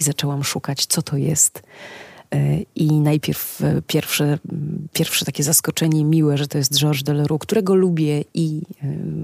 i 0.00 0.04
zaczęłam 0.04 0.44
szukać, 0.44 0.86
co 0.86 1.02
to 1.02 1.16
jest. 1.16 1.62
E, 2.32 2.58
I 2.76 2.92
najpierw 2.92 3.60
e, 3.62 3.82
pierwsze, 3.86 4.38
pierwsze 4.92 5.24
takie 5.24 5.42
zaskoczenie 5.42 6.04
miłe, 6.04 6.38
że 6.38 6.46
to 6.46 6.58
jest 6.58 6.78
Georges 6.78 7.02
Delerue, 7.02 7.38
którego 7.38 7.74
lubię 7.74 8.24
i 8.34 8.62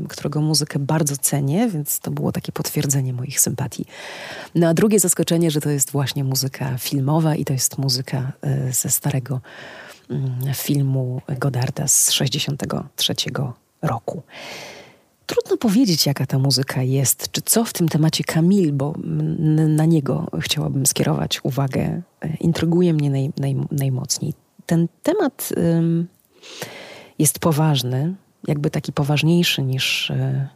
którego 0.09 0.41
muzykę 0.41 0.79
bardzo 0.79 1.17
cenię, 1.17 1.69
więc 1.69 2.01
to 2.01 2.11
było 2.11 2.33
takie 2.33 2.53
potwierdzenie 2.53 3.13
moich 3.13 3.41
sympatii. 3.41 3.85
No 4.55 4.69
a 4.69 4.75
drugie 4.75 5.01
zaskoczenie, 5.01 5.51
że 5.51 5.61
to 5.61 5.71
jest 5.71 5.91
właśnie 5.91 6.25
muzyka 6.25 6.79
filmowa 6.79 7.35
i 7.35 7.45
to 7.45 7.53
jest 7.53 7.79
muzyka 7.79 8.33
ze 8.71 8.91
starego 8.91 9.41
Mm, 10.11 10.55
filmu 10.55 11.23
Godarda 11.39 11.89
z 11.89 12.07
1963 12.07 13.15
roku. 13.83 14.23
Trudno 15.29 15.57
powiedzieć, 15.57 16.07
jaka 16.07 16.27
ta 16.27 16.39
muzyka 16.39 16.83
jest, 16.83 17.33
czy 17.33 17.43
co 17.43 17.65
w 17.65 17.73
tym 17.73 17.89
temacie 17.89 18.25
Kamil, 18.25 18.73
bo 18.73 18.95
na 19.69 19.85
niego 19.85 20.27
chciałabym 20.41 20.87
skierować 20.87 21.41
uwagę. 21.43 22.03
E, 22.21 22.37
intryguje 22.41 22.95
mnie 22.95 23.11
naj, 23.11 23.31
naj, 23.37 23.57
najmocniej. 23.71 24.35
Ten 24.67 24.89
temat 25.03 25.49
ym, 25.57 26.09
jest 27.19 27.39
poważny, 27.39 28.15
jakby 28.47 28.71
taki 28.71 28.93
poważniejszy 28.93 29.63
niż, 29.63 30.11
y, 30.11 30.49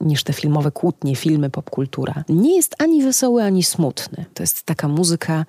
niż 0.00 0.24
te 0.24 0.32
filmowe 0.32 0.70
kłótnie, 0.70 1.16
filmy, 1.16 1.50
popkultura. 1.50 2.24
Nie 2.28 2.56
jest 2.56 2.82
ani 2.82 3.02
wesoły, 3.02 3.42
ani 3.42 3.62
smutny. 3.62 4.24
To 4.34 4.42
jest 4.42 4.62
taka 4.62 4.88
muzyka 4.88 5.46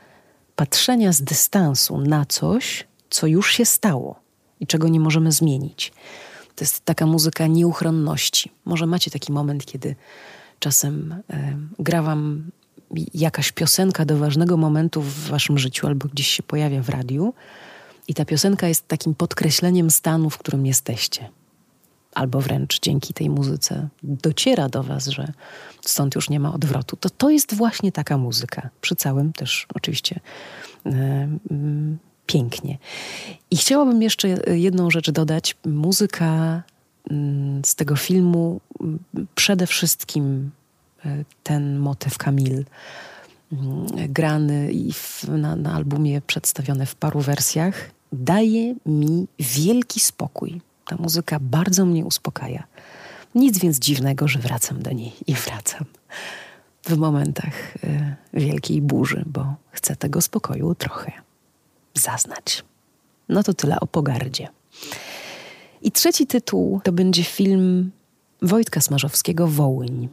patrzenia 0.55 1.13
z 1.13 1.21
dystansu 1.21 1.97
na 1.97 2.25
coś, 2.25 2.87
co 3.09 3.27
już 3.27 3.51
się 3.51 3.65
stało 3.65 4.19
i 4.59 4.67
czego 4.67 4.87
nie 4.87 4.99
możemy 4.99 5.31
zmienić. 5.31 5.91
To 6.59 6.63
jest 6.63 6.85
taka 6.85 7.05
muzyka 7.05 7.47
nieuchronności. 7.47 8.51
Może 8.65 8.85
macie 8.85 9.11
taki 9.11 9.31
moment, 9.31 9.65
kiedy 9.65 9.95
czasem 10.59 11.15
e, 11.29 11.57
gra 11.79 12.01
wam 12.01 12.51
jakaś 13.13 13.51
piosenka 13.51 14.05
do 14.05 14.17
ważnego 14.17 14.57
momentu 14.57 15.01
w 15.01 15.27
waszym 15.27 15.57
życiu 15.57 15.87
albo 15.87 16.07
gdzieś 16.07 16.27
się 16.27 16.43
pojawia 16.43 16.81
w 16.81 16.89
radiu 16.89 17.33
i 18.07 18.13
ta 18.13 18.25
piosenka 18.25 18.67
jest 18.67 18.87
takim 18.87 19.15
podkreśleniem 19.15 19.91
stanu, 19.91 20.29
w 20.29 20.37
którym 20.37 20.65
jesteście. 20.65 21.29
Albo 22.13 22.41
wręcz 22.41 22.79
dzięki 22.79 23.13
tej 23.13 23.29
muzyce 23.29 23.87
dociera 24.03 24.69
do 24.69 24.83
was, 24.83 25.07
że 25.07 25.33
stąd 25.81 26.15
już 26.15 26.29
nie 26.29 26.39
ma 26.39 26.53
odwrotu. 26.53 26.95
To 26.95 27.09
to 27.09 27.29
jest 27.29 27.53
właśnie 27.53 27.91
taka 27.91 28.17
muzyka. 28.17 28.69
Przy 28.81 28.95
całym 28.95 29.33
też 29.33 29.67
oczywiście 29.73 30.19
pięknie. 32.29 32.77
I 33.51 33.57
chciałabym 33.57 34.01
jeszcze 34.01 34.27
jedną 34.47 34.91
rzecz 34.91 35.11
dodać. 35.11 35.55
Muzyka 35.65 36.63
mm, 37.11 37.61
z 37.65 37.75
tego 37.75 37.95
filmu, 37.95 38.61
mm, 38.81 38.99
przede 39.35 39.67
wszystkim 39.67 40.51
e, 41.05 41.23
ten 41.43 41.79
motyw 41.79 42.17
Kamil, 42.17 42.65
mm, 43.51 43.87
grany 44.09 44.71
i 44.71 44.93
w, 44.93 45.23
na, 45.27 45.55
na 45.55 45.73
albumie 45.73 46.21
przedstawiony 46.21 46.85
w 46.85 46.95
paru 46.95 47.19
wersjach, 47.19 47.91
daje 48.11 48.75
mi 48.85 49.27
wielki 49.39 49.99
spokój. 49.99 50.61
Ta 50.87 50.95
muzyka 50.95 51.39
bardzo 51.41 51.85
mnie 51.85 52.05
uspokaja. 52.05 52.63
Nic 53.35 53.59
więc 53.59 53.79
dziwnego, 53.79 54.27
że 54.27 54.39
wracam 54.39 54.81
do 54.81 54.91
niej 54.91 55.13
i 55.27 55.33
wracam 55.33 55.85
w 56.83 56.97
momentach 56.97 57.75
y, 57.75 58.15
wielkiej 58.33 58.81
burzy, 58.81 59.23
bo 59.25 59.55
chcę 59.71 59.95
tego 59.95 60.21
spokoju 60.21 60.75
trochę 60.75 61.28
zaznać. 61.99 62.63
No 63.29 63.43
to 63.43 63.53
tyle 63.53 63.79
o 63.79 63.87
pogardzie. 63.87 64.47
I 65.81 65.91
trzeci 65.91 66.27
tytuł 66.27 66.81
to 66.83 66.91
będzie 66.91 67.23
film 67.23 67.91
Wojtka 68.41 68.81
Smarzowskiego 68.81 69.47
Wołyń. 69.47 70.09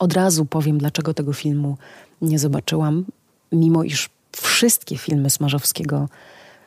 Od 0.00 0.12
razu 0.12 0.44
powiem, 0.44 0.78
dlaczego 0.78 1.14
tego 1.14 1.32
filmu 1.32 1.76
nie 2.22 2.38
zobaczyłam, 2.38 3.04
mimo 3.52 3.84
iż 3.84 4.10
wszystkie 4.32 4.98
filmy 4.98 5.30
Smarzowskiego 5.30 6.08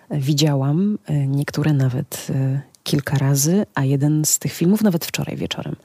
e, 0.10 0.20
widziałam, 0.20 0.98
e, 1.06 1.28
niektóre 1.28 1.74
nawet 1.74 2.28
e, 2.30 2.62
kilka 2.84 3.18
razy, 3.18 3.66
a 3.76 3.84
jeden 3.84 4.26
z 4.26 4.40
tych 4.40 4.54
filmów 4.54 4.82
nawet 4.82 5.06
wczoraj 5.06 5.38
wieczorem 5.38 5.76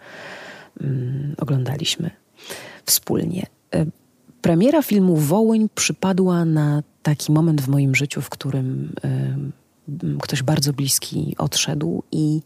um, 0.81 1.35
oglądaliśmy 1.39 2.11
wspólnie. 2.87 3.47
Premiera 4.43 4.83
filmu 4.83 5.17
Wołyń 5.17 5.69
przypadła 5.75 6.45
na 6.45 6.83
taki 7.03 7.33
moment 7.33 7.61
w 7.61 7.69
moim 7.69 7.95
życiu, 7.95 8.21
w 8.21 8.31
którym 8.31 8.95
ktoś 10.23 10.43
bardzo 10.43 10.73
bliski 10.73 11.35
odszedł 11.39 12.03
i 12.13 12.41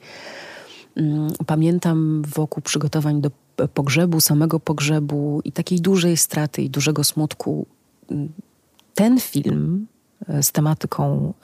y, 0.98 1.02
pamiętam 1.46 2.22
wokół 2.22 2.62
przygotowań 2.62 3.20
do 3.20 3.30
pogrzebu, 3.74 4.20
samego 4.20 4.60
pogrzebu 4.60 5.40
i 5.44 5.52
takiej 5.52 5.80
dużej 5.80 6.16
straty 6.16 6.62
i 6.62 6.70
dużego 6.70 7.04
smutku. 7.04 7.66
Ten 8.94 9.20
film 9.20 9.86
e, 10.28 10.42
z 10.42 10.52
tematyką 10.52 11.34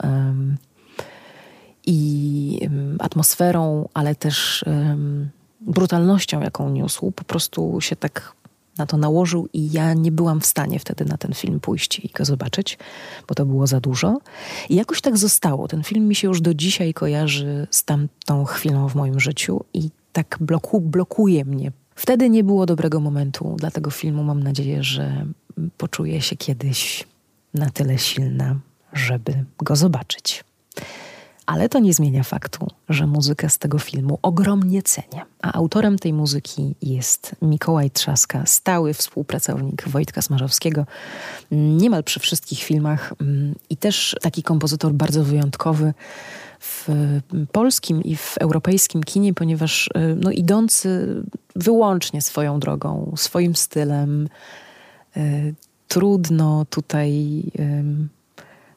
i 1.85 2.69
atmosferą, 2.99 3.89
ale 3.93 4.15
też 4.15 4.65
brutalnością, 5.61 6.41
jaką 6.41 6.69
niósł, 6.69 7.11
po 7.11 7.23
prostu 7.23 7.81
się 7.81 7.95
tak 7.95 8.35
na 8.77 8.85
to 8.85 8.97
nałożył 8.97 9.49
i 9.53 9.71
ja 9.71 9.93
nie 9.93 10.11
byłam 10.11 10.41
w 10.41 10.45
stanie 10.45 10.79
wtedy 10.79 11.05
na 11.05 11.17
ten 11.17 11.33
film 11.33 11.59
pójść 11.59 11.99
i 11.99 12.09
go 12.09 12.25
zobaczyć, 12.25 12.77
bo 13.27 13.35
to 13.35 13.45
było 13.45 13.67
za 13.67 13.79
dużo. 13.79 14.19
I 14.69 14.75
jakoś 14.75 15.01
tak 15.01 15.17
zostało. 15.17 15.67
Ten 15.67 15.83
film 15.83 16.07
mi 16.07 16.15
się 16.15 16.27
już 16.27 16.41
do 16.41 16.53
dzisiaj 16.53 16.93
kojarzy 16.93 17.67
z 17.71 17.83
tamtą 17.83 18.45
chwilą 18.45 18.89
w 18.89 18.95
moim 18.95 19.19
życiu 19.19 19.65
i 19.73 19.89
tak 20.13 20.37
bloku, 20.41 20.81
blokuje 20.81 21.45
mnie. 21.45 21.71
Wtedy 21.95 22.29
nie 22.29 22.43
było 22.43 22.65
dobrego 22.65 22.99
momentu 22.99 23.55
dla 23.59 23.71
tego 23.71 23.91
filmu. 23.91 24.23
Mam 24.23 24.43
nadzieję, 24.43 24.83
że 24.83 25.25
poczuję 25.77 26.21
się 26.21 26.35
kiedyś 26.35 27.07
na 27.53 27.69
tyle 27.69 27.97
silna, 27.97 28.55
żeby 28.93 29.45
go 29.57 29.75
zobaczyć. 29.75 30.43
Ale 31.45 31.69
to 31.69 31.79
nie 31.79 31.93
zmienia 31.93 32.23
faktu, 32.23 32.67
że 32.89 33.07
muzykę 33.07 33.49
z 33.49 33.57
tego 33.57 33.79
filmu 33.79 34.19
ogromnie 34.21 34.83
cenię. 34.83 35.25
A 35.41 35.53
autorem 35.53 35.99
tej 35.99 36.13
muzyki 36.13 36.75
jest 36.81 37.35
Mikołaj 37.41 37.91
Trzaska, 37.91 38.45
stały 38.45 38.93
współpracownik 38.93 39.89
Wojtka 39.89 40.21
Smarzowskiego, 40.21 40.85
niemal 41.51 42.03
przy 42.03 42.19
wszystkich 42.19 42.59
filmach 42.59 43.13
mm, 43.21 43.55
i 43.69 43.77
też 43.77 44.15
taki 44.21 44.43
kompozytor 44.43 44.93
bardzo 44.93 45.23
wyjątkowy 45.23 45.93
w 46.59 46.87
polskim 47.51 48.03
i 48.03 48.15
w 48.15 48.37
europejskim 48.37 49.03
kinie, 49.03 49.33
ponieważ 49.33 49.87
y, 49.87 49.91
no, 50.21 50.31
idący 50.31 51.23
wyłącznie 51.55 52.21
swoją 52.21 52.59
drogą, 52.59 53.13
swoim 53.15 53.55
stylem, 53.55 54.29
y, 55.17 55.55
trudno 55.87 56.65
tutaj 56.69 57.43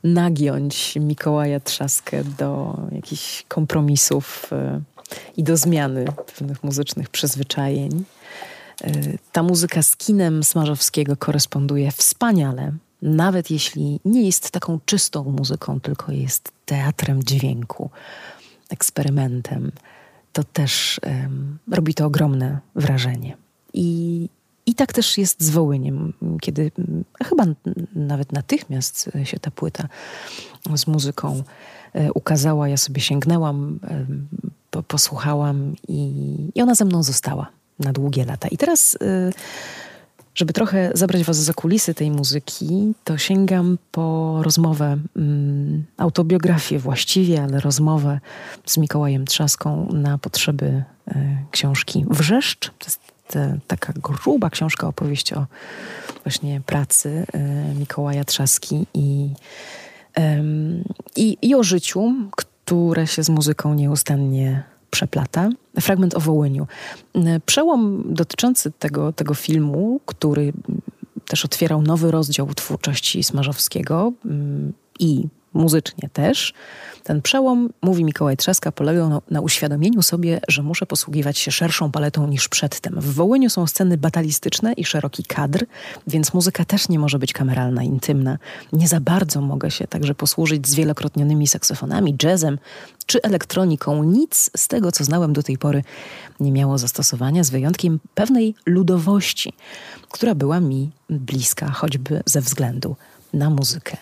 nagiąć 0.07 0.97
Mikołaja 1.01 1.61
Trzaskę 1.61 2.25
do 2.25 2.79
jakichś 2.93 3.45
kompromisów 3.49 4.51
y, 4.53 5.17
i 5.37 5.43
do 5.43 5.57
zmiany 5.57 6.05
pewnych 6.27 6.65
muzycznych 6.65 7.09
przyzwyczajeń. 7.09 8.05
Y, 8.85 9.19
ta 9.33 9.43
muzyka 9.43 9.83
z 9.83 9.97
kinem 9.97 10.45
Smarzowskiego 10.45 11.17
koresponduje 11.17 11.91
wspaniale, 11.93 12.73
nawet 13.03 13.51
jeśli 13.51 14.01
nie 14.05 14.27
jest 14.27 14.51
taką 14.51 14.81
czystą 14.85 15.25
muzyką, 15.25 15.81
tylko 15.81 16.13
jest 16.13 16.53
teatrem 16.67 17.23
dźwięku, 17.23 17.91
eksperymentem, 18.71 19.73
to 20.33 20.45
też 20.45 21.01
um, 21.07 21.59
robi 21.73 21.95
to 21.95 22.07
ogromne 22.07 22.59
wrażenie. 22.75 23.37
I 23.73 24.29
i 24.67 24.75
tak 24.75 24.93
też 24.93 25.19
jest 25.19 25.43
z 25.43 25.51
Wołyniem, 25.51 26.13
kiedy 26.41 26.71
chyba 27.25 27.45
nawet 27.95 28.33
natychmiast 28.33 29.11
się 29.25 29.39
ta 29.39 29.51
płyta 29.51 29.89
z 30.75 30.87
muzyką 30.87 31.43
e, 31.93 32.13
ukazała. 32.13 32.69
Ja 32.69 32.77
sobie 32.77 33.01
sięgnęłam, 33.01 33.81
e, 34.75 34.83
posłuchałam 34.83 35.75
i, 35.89 36.37
i 36.55 36.63
ona 36.63 36.75
ze 36.75 36.85
mną 36.85 37.03
została 37.03 37.51
na 37.79 37.93
długie 37.93 38.25
lata. 38.25 38.49
I 38.49 38.57
teraz, 38.57 38.99
e, 39.01 39.33
żeby 40.35 40.53
trochę 40.53 40.91
zabrać 40.95 41.25
Was 41.25 41.37
za 41.37 41.55
kulisy 41.55 41.95
tej 41.95 42.11
muzyki, 42.11 42.95
to 43.05 43.19
sięgam 43.19 43.79
po 43.93 44.39
rozmowę, 44.43 44.99
mm, 45.17 45.85
autobiografię 45.97 46.79
właściwie, 46.79 47.43
ale 47.43 47.61
rozmowę 47.61 48.21
z 48.67 48.79
Mikołajem 48.79 49.25
Trzaską 49.25 49.89
na 49.93 50.19
potrzeby 50.19 50.85
książki 51.51 52.05
Wrzeszcz. 52.11 52.71
To 52.79 52.87
jest 52.87 53.16
taka 53.67 53.93
gruba 53.93 54.51
książka, 54.51 54.89
opowieść 54.89 55.33
o 55.33 55.47
właśnie 56.25 56.61
pracy 56.67 57.27
e, 57.33 57.75
Mikołaja 57.75 58.25
Trzaski 58.25 58.87
i, 58.95 59.31
i, 61.17 61.39
i 61.43 61.55
o 61.55 61.63
życiu, 61.63 62.13
które 62.37 63.07
się 63.07 63.23
z 63.23 63.29
muzyką 63.29 63.75
nieustannie 63.75 64.63
przeplata. 64.91 65.51
Fragment 65.81 66.15
o 66.15 66.21
Wołyniu. 66.21 66.67
E, 67.15 67.41
przełom 67.41 68.05
dotyczący 68.07 68.73
tego, 68.79 69.13
tego 69.13 69.35
filmu, 69.35 70.01
który 70.07 70.53
też 71.29 71.45
otwierał 71.45 71.83
nowy 71.83 72.11
rozdział 72.11 72.55
twórczości 72.55 73.23
Smarzowskiego 73.23 74.13
mm, 74.25 74.73
i 74.99 75.25
muzycznie 75.57 76.09
też. 76.13 76.55
Ten 77.03 77.23
przełom, 77.23 77.71
mówi 77.83 78.05
Mikołaj 78.05 78.37
Trzaska, 78.37 78.73
polegał 78.73 79.09
na, 79.09 79.21
na, 79.31 79.41
uświadomieniu 79.41 80.03
sobie, 80.03 80.41
że 80.49 80.63
muszę 80.63 80.87
posługiwać 80.87 81.39
się 81.39 81.51
szerszą 81.51 81.93
paletą 81.93 82.27
niż 82.27 82.49
przedtem. 82.49 83.01
W 83.01 83.15
Wołyniu 83.15 83.51
są 83.51 83.67
sceny 83.67 83.97
batalistyczne 83.97 84.73
i 84.73 84.85
szeroki 84.85 85.25
kadr, 85.25 85.67
więc 86.07 86.35
muzyka 86.35 86.65
też 86.65 86.89
nie 86.89 86.99
może 86.99 87.19
być 87.19 87.33
kameralna, 87.33 87.83
intymna. 87.83 88.39
Nie 88.73 88.89
za 88.89 89.01
bardzo 89.01 89.41
mogę 89.41 89.71
się 89.71 89.87
także 89.87 90.15
posłużyć 90.15 90.69
zwielokrotnionymi 90.69 91.47
saksofonami, 91.47 92.17
jazzem 92.23 92.59
czy 93.07 93.23
elektroniką. 93.23 94.05
Nic 94.05 94.51
z 94.57 94.69
tego, 94.69 94.93
co 94.93 95.05
znałem 95.05 95.33
do 95.33 95.43
tej 95.43 95.59
pory, 95.59 95.83
nie 96.41 96.53
miało 96.53 96.79
zastosowania, 96.79 97.45
z 97.45 97.51
wyjątkiem 97.51 98.01
pewnej 98.15 98.55
ludowości, 98.67 99.53
która 100.11 100.35
była 100.35 100.61
mi 100.61 100.91
bliska, 101.11 101.71
choćby 101.71 102.23
ze 102.27 102.41
względu 102.41 102.97
na 103.33 103.51
muzykę 103.51 103.97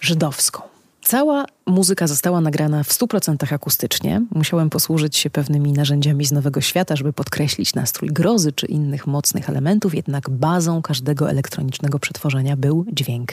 żydowską. 0.00 0.75
Cała 1.06 1.44
muzyka 1.66 2.06
została 2.06 2.40
nagrana 2.40 2.84
w 2.84 2.88
100% 2.88 3.54
akustycznie. 3.54 4.22
Musiałem 4.34 4.70
posłużyć 4.70 5.16
się 5.16 5.30
pewnymi 5.30 5.72
narzędziami 5.72 6.24
z 6.26 6.32
Nowego 6.32 6.60
Świata, 6.60 6.96
żeby 6.96 7.12
podkreślić 7.12 7.74
nastrój 7.74 8.10
grozy 8.10 8.52
czy 8.52 8.66
innych 8.66 9.06
mocnych 9.06 9.48
elementów, 9.50 9.94
jednak 9.94 10.30
bazą 10.30 10.82
każdego 10.82 11.30
elektronicznego 11.30 11.98
przetworzenia 11.98 12.56
był 12.56 12.84
dźwięk 12.92 13.32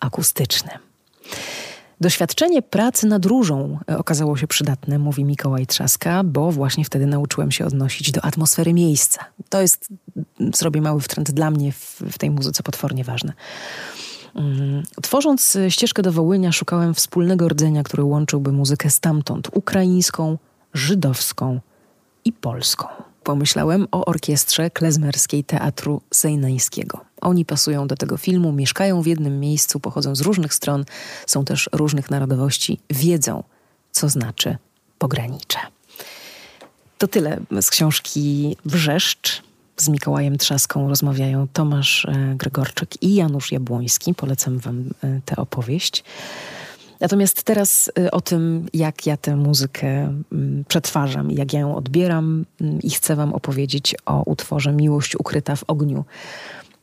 akustyczny. 0.00 0.70
Doświadczenie 2.00 2.62
pracy 2.62 3.06
nad 3.06 3.26
różą 3.26 3.78
e, 3.88 3.98
okazało 3.98 4.36
się 4.36 4.46
przydatne, 4.46 4.98
mówi 4.98 5.24
Mikołaj 5.24 5.66
Trzaska, 5.66 6.24
bo 6.24 6.52
właśnie 6.52 6.84
wtedy 6.84 7.06
nauczyłem 7.06 7.50
się 7.50 7.66
odnosić 7.66 8.12
do 8.12 8.24
atmosfery 8.24 8.72
miejsca. 8.72 9.24
To 9.48 9.60
jest, 9.60 9.88
zrobię 10.54 10.80
mały 10.80 11.00
wtręt 11.00 11.30
dla 11.30 11.50
mnie 11.50 11.72
w, 11.72 12.02
w 12.10 12.18
tej 12.18 12.30
muzyce 12.30 12.62
potwornie 12.62 13.04
ważne. 13.04 13.32
Mm, 14.34 14.82
tworząc 15.02 15.58
ścieżkę 15.68 16.02
do 16.02 16.12
Wołynia, 16.12 16.52
szukałem 16.52 16.94
wspólnego 16.94 17.48
rdzenia, 17.48 17.82
który 17.82 18.04
łączyłby 18.04 18.52
muzykę 18.52 18.90
stamtąd 18.90 19.48
ukraińską, 19.52 20.38
żydowską 20.74 21.60
i 22.24 22.32
polską. 22.32 22.86
Pomyślałem 23.22 23.86
o 23.92 24.04
orkiestrze 24.04 24.70
klezmerskiej 24.70 25.44
Teatru 25.44 26.00
Sejneńskiego. 26.14 27.00
Oni 27.20 27.44
pasują 27.44 27.86
do 27.86 27.96
tego 27.96 28.16
filmu, 28.16 28.52
mieszkają 28.52 29.02
w 29.02 29.06
jednym 29.06 29.40
miejscu, 29.40 29.80
pochodzą 29.80 30.14
z 30.14 30.20
różnych 30.20 30.54
stron, 30.54 30.84
są 31.26 31.44
też 31.44 31.68
różnych 31.72 32.10
narodowości, 32.10 32.78
wiedzą, 32.90 33.42
co 33.92 34.08
znaczy 34.08 34.56
pogranicze. 34.98 35.58
To 36.98 37.08
tyle 37.08 37.40
z 37.60 37.70
książki 37.70 38.56
Wrzeszcz 38.64 39.42
z 39.80 39.88
Mikołajem 39.88 40.38
Trzaską 40.38 40.88
rozmawiają 40.88 41.46
Tomasz 41.52 42.04
e, 42.04 42.34
Gregorczyk 42.36 43.02
i 43.02 43.14
Janusz 43.14 43.52
Jabłoński. 43.52 44.14
Polecam 44.14 44.58
Wam 44.58 44.84
e, 45.04 45.20
tę 45.24 45.36
opowieść. 45.36 46.04
Natomiast 47.00 47.42
teraz 47.42 47.90
e, 47.98 48.10
o 48.10 48.20
tym, 48.20 48.66
jak 48.74 49.06
ja 49.06 49.16
tę 49.16 49.36
muzykę 49.36 49.88
mm, 50.32 50.64
przetwarzam 50.68 51.30
jak 51.30 51.52
ja 51.52 51.60
ją 51.60 51.76
odbieram, 51.76 52.44
mm, 52.60 52.82
i 52.82 52.90
chcę 52.90 53.16
Wam 53.16 53.32
opowiedzieć 53.32 53.94
o 54.06 54.22
utworze 54.22 54.72
Miłość 54.72 55.16
ukryta 55.16 55.56
w 55.56 55.64
ogniu. 55.66 56.04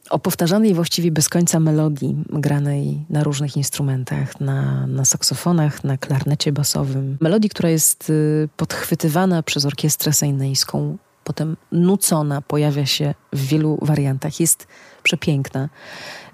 O 0.09 0.19
powtarzanej 0.19 0.73
właściwie 0.73 1.11
bez 1.11 1.29
końca 1.29 1.59
melodii, 1.59 2.15
granej 2.29 3.05
na 3.09 3.23
różnych 3.23 3.57
instrumentach, 3.57 4.41
na, 4.41 4.87
na 4.87 5.05
saksofonach, 5.05 5.83
na 5.83 5.97
klarnecie 5.97 6.51
basowym. 6.51 7.17
Melodii, 7.21 7.49
która 7.49 7.69
jest 7.69 8.11
podchwytywana 8.57 9.43
przez 9.43 9.65
orkiestrę 9.65 10.13
sejnejską 10.13 10.97
potem 11.27 11.57
nucona, 11.71 12.41
pojawia 12.41 12.85
się 12.85 13.13
w 13.33 13.47
wielu 13.47 13.77
wariantach, 13.81 14.39
jest 14.39 14.67
przepiękna 15.03 15.69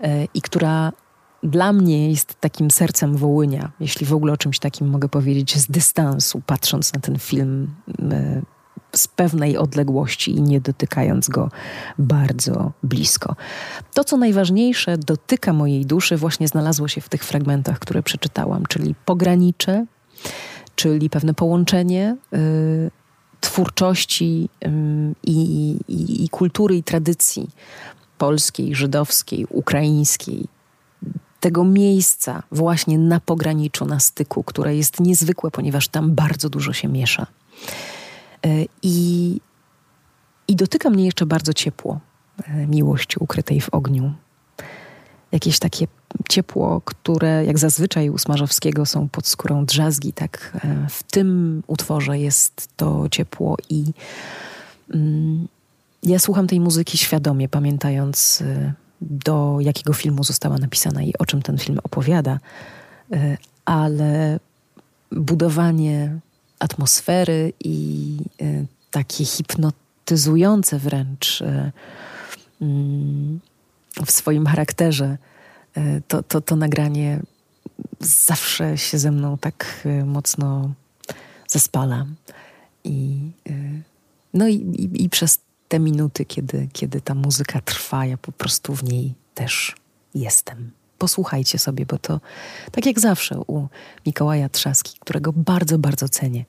e, 0.01 0.27
i 0.33 0.41
która 0.41 0.91
dla 1.43 1.73
mnie 1.73 2.09
jest 2.09 2.35
takim 2.39 2.71
sercem 2.71 3.17
Wołynia, 3.17 3.71
jeśli 3.79 4.05
w 4.05 4.13
ogóle 4.13 4.33
o 4.33 4.37
czymś 4.37 4.59
takim 4.59 4.87
mogę 4.87 5.09
powiedzieć 5.09 5.57
z 5.57 5.71
dystansu, 5.71 6.41
patrząc 6.45 6.93
na 6.93 6.99
ten 6.99 7.19
film 7.19 7.75
e, 8.11 8.41
z 8.95 9.07
pewnej 9.07 9.57
odległości 9.57 10.31
i 10.35 10.41
nie 10.41 10.61
dotykając 10.61 11.29
go 11.29 11.49
bardzo 11.97 12.71
blisko. 12.83 13.35
To, 13.93 14.03
co 14.03 14.17
najważniejsze, 14.17 14.97
dotyka 14.97 15.53
mojej 15.53 15.85
duszy, 15.85 16.17
właśnie 16.17 16.47
znalazło 16.47 16.87
się 16.87 17.01
w 17.01 17.09
tych 17.09 17.23
fragmentach, 17.23 17.79
które 17.79 18.03
przeczytałam, 18.03 18.65
czyli 18.69 18.95
pogranicze, 19.05 19.85
czyli 20.75 21.09
pewne 21.09 21.33
połączenie. 21.33 22.17
Yy, 22.31 22.91
twórczości 23.43 24.49
i, 25.23 25.77
i, 25.87 26.23
i 26.23 26.29
kultury 26.29 26.77
i 26.77 26.83
tradycji 26.83 27.49
polskiej, 28.17 28.75
żydowskiej, 28.75 29.45
ukraińskiej, 29.49 30.47
tego 31.39 31.63
miejsca 31.63 32.43
właśnie 32.51 32.97
na 32.97 33.19
pograniczu, 33.19 33.85
na 33.85 33.99
styku, 33.99 34.43
które 34.43 34.75
jest 34.75 34.99
niezwykłe, 34.99 35.51
ponieważ 35.51 35.87
tam 35.87 36.15
bardzo 36.15 36.49
dużo 36.49 36.73
się 36.73 36.87
miesza. 36.87 37.27
E, 38.45 38.65
I, 38.81 39.39
i 40.47 40.55
dotyka 40.55 40.89
mnie 40.89 41.05
jeszcze 41.05 41.25
bardzo 41.25 41.53
ciepło 41.53 41.99
e, 42.43 42.67
miłości 42.67 43.17
ukrytej 43.19 43.61
w 43.61 43.69
ogniu. 43.69 44.13
Jakieś 45.33 45.59
takie 45.59 45.87
ciepło, 46.29 46.81
które 46.85 47.45
jak 47.45 47.59
zazwyczaj 47.59 48.09
u 48.09 48.17
Smarzowskiego 48.17 48.85
są 48.85 49.09
pod 49.09 49.27
skórą 49.27 49.65
drzazgi, 49.65 50.13
tak 50.13 50.59
e, 50.65 50.87
w 50.89 51.03
tym 51.03 51.63
utworze 51.67 52.19
jest 52.19 52.69
to 52.77 53.09
ciepło 53.11 53.57
i 53.69 53.85
mm, 54.93 55.47
ja 56.03 56.19
słucham 56.19 56.47
tej 56.47 56.59
muzyki 56.59 56.97
świadomie, 56.97 57.49
pamiętając 57.49 58.41
e, 58.41 58.73
do 59.01 59.57
jakiego 59.59 59.93
filmu 59.93 60.23
została 60.23 60.57
napisana 60.57 61.03
i 61.03 61.13
o 61.19 61.25
czym 61.25 61.41
ten 61.41 61.57
film 61.57 61.79
opowiada, 61.83 62.39
e, 63.11 63.37
ale 63.65 64.39
budowanie 65.11 66.19
atmosfery 66.59 67.53
i 67.59 68.17
takie 68.91 69.25
hipnotyzujące 69.25 70.79
wręcz 70.79 71.43
mm, 72.61 73.39
w 74.05 74.11
swoim 74.11 74.45
charakterze 74.45 75.17
E, 75.77 76.01
to, 76.07 76.23
to, 76.23 76.41
to 76.41 76.55
nagranie 76.55 77.21
zawsze 77.99 78.77
się 78.77 78.99
ze 78.99 79.11
mną 79.11 79.37
tak 79.37 79.81
e, 79.85 80.05
mocno 80.05 80.73
zespala. 81.47 82.05
I, 82.83 83.31
e, 83.49 83.53
no 84.33 84.47
i, 84.47 84.53
i, 84.53 85.03
i, 85.03 85.09
przez 85.09 85.39
te 85.67 85.79
minuty, 85.79 86.25
kiedy, 86.25 86.67
kiedy 86.73 87.01
ta 87.01 87.15
muzyka 87.15 87.61
trwa, 87.61 88.05
ja 88.05 88.17
po 88.17 88.31
prostu 88.31 88.75
w 88.75 88.83
niej 88.83 89.13
też 89.35 89.75
jestem. 90.15 90.71
Posłuchajcie 90.97 91.59
sobie, 91.59 91.85
bo 91.85 91.97
to 91.97 92.21
tak 92.71 92.85
jak 92.85 92.99
zawsze 92.99 93.39
u 93.47 93.67
Mikołaja 94.05 94.49
Trzaski, 94.49 94.99
którego 94.99 95.33
bardzo, 95.33 95.79
bardzo 95.79 96.09
cenię, 96.09 96.45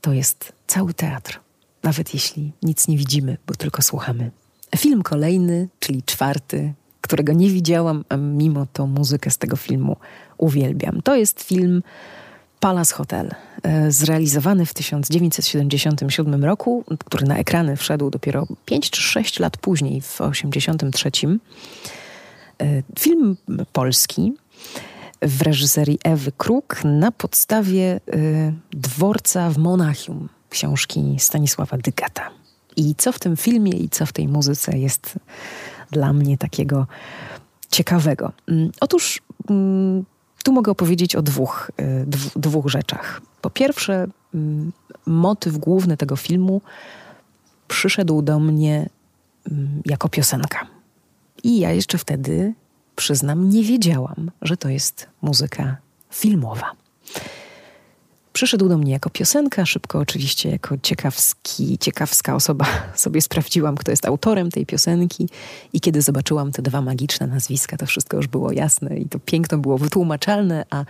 to 0.00 0.12
jest 0.12 0.52
cały 0.66 0.94
teatr. 0.94 1.40
Nawet 1.82 2.14
jeśli 2.14 2.52
nic 2.62 2.88
nie 2.88 2.96
widzimy, 2.96 3.36
bo 3.46 3.54
tylko 3.54 3.82
słuchamy. 3.82 4.30
Film 4.76 5.02
kolejny, 5.02 5.68
czyli 5.80 6.02
czwarty, 6.02 6.74
którego 7.02 7.32
nie 7.32 7.50
widziałam, 7.50 8.04
a 8.08 8.16
mimo 8.16 8.66
to 8.72 8.86
muzykę 8.86 9.30
z 9.30 9.38
tego 9.38 9.56
filmu 9.56 9.96
uwielbiam. 10.38 11.02
To 11.02 11.16
jest 11.16 11.42
film 11.42 11.82
Palace 12.60 12.94
Hotel, 12.94 13.30
e, 13.62 13.92
zrealizowany 13.92 14.66
w 14.66 14.74
1977 14.74 16.44
roku, 16.44 16.84
który 17.04 17.26
na 17.26 17.38
ekrany 17.38 17.76
wszedł 17.76 18.10
dopiero 18.10 18.46
5 18.64 18.90
czy 18.90 19.02
6 19.02 19.40
lat 19.40 19.56
później, 19.56 20.00
w 20.00 20.12
1983. 20.12 21.38
E, 22.58 22.82
film 22.98 23.36
polski 23.72 24.32
w 25.22 25.42
reżyserii 25.42 25.98
Ewy 26.04 26.32
Kruk 26.32 26.80
na 26.84 27.12
podstawie 27.12 27.82
e, 27.84 28.00
Dworca 28.70 29.50
w 29.50 29.58
Monachium, 29.58 30.28
książki 30.50 31.16
Stanisława 31.18 31.78
Dygata. 31.78 32.30
I 32.76 32.94
co 32.94 33.12
w 33.12 33.18
tym 33.18 33.36
filmie 33.36 33.72
i 33.72 33.88
co 33.88 34.06
w 34.06 34.12
tej 34.12 34.28
muzyce 34.28 34.78
jest 34.78 35.18
dla 35.92 36.12
mnie 36.12 36.38
takiego 36.38 36.86
ciekawego. 37.70 38.32
Mm, 38.48 38.70
otóż 38.80 39.22
mm, 39.50 40.04
tu 40.44 40.52
mogę 40.52 40.72
opowiedzieć 40.72 41.16
o 41.16 41.22
dwóch, 41.22 41.70
y, 41.80 42.06
dwóch 42.36 42.68
rzeczach. 42.68 43.20
Po 43.40 43.50
pierwsze, 43.50 44.06
mm, 44.34 44.72
motyw 45.06 45.58
główny 45.58 45.96
tego 45.96 46.16
filmu 46.16 46.60
przyszedł 47.68 48.22
do 48.22 48.38
mnie 48.38 48.88
jako 49.84 50.08
piosenka. 50.08 50.66
I 51.42 51.58
ja 51.58 51.72
jeszcze 51.72 51.98
wtedy, 51.98 52.54
przyznam, 52.96 53.48
nie 53.48 53.64
wiedziałam, 53.64 54.30
że 54.42 54.56
to 54.56 54.68
jest 54.68 55.06
muzyka 55.22 55.76
filmowa. 56.10 56.72
Przyszedł 58.32 58.68
do 58.68 58.78
mnie 58.78 58.92
jako 58.92 59.10
piosenka, 59.10 59.66
szybko 59.66 59.98
oczywiście 59.98 60.50
jako 60.50 60.76
ciekawski, 60.82 61.78
ciekawska 61.78 62.34
osoba 62.34 62.66
sobie 62.94 63.22
sprawdziłam, 63.22 63.76
kto 63.76 63.90
jest 63.90 64.06
autorem 64.06 64.50
tej 64.50 64.66
piosenki 64.66 65.28
i 65.72 65.80
kiedy 65.80 66.02
zobaczyłam 66.02 66.52
te 66.52 66.62
dwa 66.62 66.80
magiczne 66.80 67.26
nazwiska, 67.26 67.76
to 67.76 67.86
wszystko 67.86 68.16
już 68.16 68.26
było 68.26 68.52
jasne 68.52 68.98
i 68.98 69.08
to 69.08 69.18
piękno 69.18 69.58
było 69.58 69.78
wytłumaczalne, 69.78 70.64
a 70.70 70.84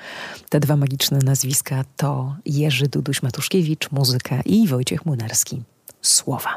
te 0.48 0.61
dwa 0.61 0.76
magiczne 0.76 1.18
nazwiska 1.18 1.85
to 1.96 2.37
Jerzy 2.46 2.88
Duduś-Matuszkiewicz, 2.88 3.92
muzyka 3.92 4.40
i 4.44 4.68
Wojciech 4.68 5.07
Młynarski, 5.07 5.62
słowa. 6.02 6.55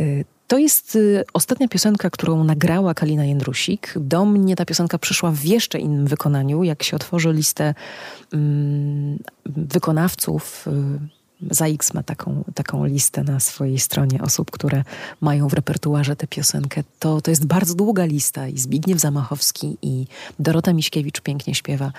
Y, 0.00 0.24
To 0.50 0.58
jest 0.58 0.96
y, 0.96 1.24
ostatnia 1.32 1.68
piosenka, 1.68 2.10
którą 2.10 2.44
nagrała 2.44 2.94
Kalina 2.94 3.24
Jędrusik. 3.24 3.94
Do 3.96 4.24
mnie 4.24 4.56
ta 4.56 4.64
piosenka 4.64 4.98
przyszła 4.98 5.30
w 5.30 5.44
jeszcze 5.44 5.78
innym 5.78 6.06
wykonaniu. 6.06 6.64
Jak 6.64 6.82
się 6.82 6.96
otworzy 6.96 7.32
listę 7.32 7.74
mm, 8.32 9.18
wykonawców, 9.46 10.66
y, 10.66 11.54
ZAX 11.54 11.94
ma 11.94 12.02
taką, 12.02 12.44
taką 12.54 12.84
listę 12.84 13.24
na 13.24 13.40
swojej 13.40 13.78
stronie 13.78 14.22
osób, 14.22 14.50
które 14.50 14.84
mają 15.20 15.48
w 15.48 15.52
repertuarze 15.52 16.16
tę 16.16 16.26
piosenkę. 16.26 16.82
To, 16.98 17.20
to 17.20 17.30
jest 17.30 17.46
bardzo 17.46 17.74
długa 17.74 18.04
lista 18.04 18.48
i 18.48 18.58
Zbigniew 18.58 19.00
Zamachowski 19.00 19.78
i 19.82 20.06
Dorota 20.38 20.72
Miśkiewicz 20.72 21.20
pięknie 21.20 21.54
śpiewa 21.54 21.92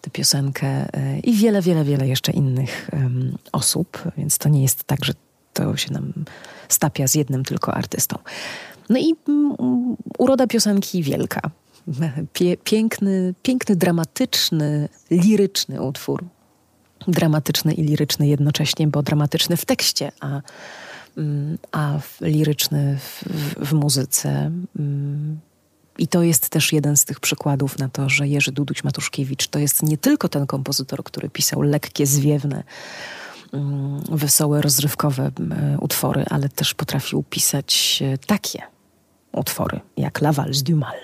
tę 0.00 0.10
piosenkę 0.10 0.84
y, 0.84 1.20
i 1.20 1.34
wiele, 1.34 1.62
wiele, 1.62 1.84
wiele 1.84 2.08
jeszcze 2.08 2.32
innych 2.32 2.90
um, 2.92 3.38
osób, 3.52 4.02
więc 4.16 4.38
to 4.38 4.48
nie 4.48 4.62
jest 4.62 4.84
tak, 4.84 5.04
że 5.04 5.12
to 5.56 5.76
się 5.76 5.92
nam 5.92 6.12
stapia 6.68 7.08
z 7.08 7.14
jednym 7.14 7.44
tylko 7.44 7.74
artystą. 7.74 8.18
No 8.88 8.98
i 8.98 9.14
mm, 9.28 9.96
uroda 10.18 10.46
piosenki 10.46 11.02
wielka. 11.02 11.40
Pie, 12.32 12.56
piękny, 12.56 13.34
piękny, 13.42 13.76
dramatyczny, 13.76 14.88
liryczny 15.10 15.82
utwór. 15.82 16.24
Dramatyczny 17.08 17.74
i 17.74 17.82
liryczny 17.82 18.26
jednocześnie, 18.26 18.86
bo 18.86 19.02
dramatyczny 19.02 19.56
w 19.56 19.64
tekście, 19.64 20.12
a, 20.20 20.40
mm, 21.16 21.58
a 21.72 21.98
liryczny 22.20 22.98
w, 22.98 23.24
w, 23.24 23.68
w 23.68 23.72
muzyce. 23.72 24.50
Mm. 24.78 25.40
I 25.98 26.08
to 26.08 26.22
jest 26.22 26.48
też 26.48 26.72
jeden 26.72 26.96
z 26.96 27.04
tych 27.04 27.20
przykładów 27.20 27.78
na 27.78 27.88
to, 27.88 28.08
że 28.08 28.28
Jerzy 28.28 28.52
Duduś-Matuszkiewicz 28.52 29.48
to 29.48 29.58
jest 29.58 29.82
nie 29.82 29.98
tylko 29.98 30.28
ten 30.28 30.46
kompozytor, 30.46 31.04
który 31.04 31.28
pisał 31.28 31.62
lekkie, 31.62 32.06
zwiewne, 32.06 32.62
wesołe, 34.08 34.62
rozrywkowe 34.62 35.30
mm, 35.40 35.78
utwory, 35.80 36.24
ale 36.30 36.48
też 36.48 36.74
potrafił 36.74 37.22
pisać 37.22 38.02
e, 38.02 38.18
takie 38.18 38.62
utwory 39.32 39.80
jak 39.96 40.20
La 40.20 40.32
Valse 40.32 40.62
du 40.62 40.76
Mal. 40.76 40.94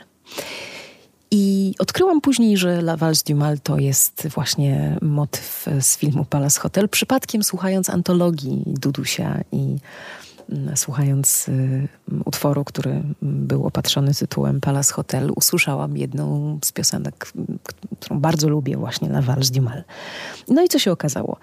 I 1.31 1.74
odkryłam 1.78 2.20
później, 2.20 2.57
że 2.57 2.78
La 2.78 2.96
Valse 2.96 3.22
du 3.26 3.37
Mal 3.37 3.61
to 3.61 3.78
jest 3.78 4.28
właśnie 4.28 4.98
motyw 5.02 5.66
z 5.81 5.96
filmu 5.96 6.24
Palace 6.24 6.61
Hotel, 6.61 6.88
przypadkiem 6.88 7.44
słuchając 7.44 7.90
antologii 7.90 8.62
Dudusia 8.66 9.40
i 9.52 9.76
słuchając 10.75 11.49
y, 11.49 11.88
utworu, 12.25 12.65
który 12.65 13.03
był 13.23 13.67
opatrzony 13.67 14.15
tytułem 14.15 14.61
Palace 14.61 14.95
Hotel, 14.95 15.33
usłyszałam 15.37 15.97
jedną 15.97 16.59
z 16.65 16.73
piosenek, 16.73 17.33
którą 17.99 18.21
bardzo 18.21 18.49
lubię, 18.49 18.77
właśnie 18.77 19.09
La 19.09 19.23
Valse 19.23 19.53
du 19.53 19.62
Mal. 19.62 19.85
No 20.49 20.62
i 20.62 20.69
co 20.69 20.79
się 20.79 20.93
okazało? 20.93 21.37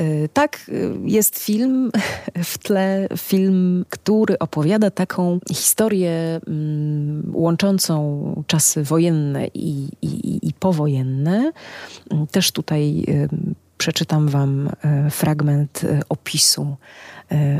Y, 0.00 0.28
tak, 0.32 0.58
y, 0.68 0.94
jest 1.04 1.38
film 1.38 1.90
w 2.52 2.58
tle, 2.58 3.08
film, 3.16 3.84
który 3.88 4.38
opowiada 4.38 4.90
taką 4.90 5.38
historię 5.52 6.40
mm, 6.46 7.32
łączącą 7.34 8.44
czasy 8.46 8.82
wojenne 8.82 9.46
i, 9.46 9.88
i, 10.02 10.48
i 10.48 10.52
powojenne. 10.52 11.52
Też 12.30 12.52
tutaj 12.52 13.04
przeczytam 13.78 14.28
Wam 14.28 14.70
fragment 15.10 15.86
opisu 16.08 16.76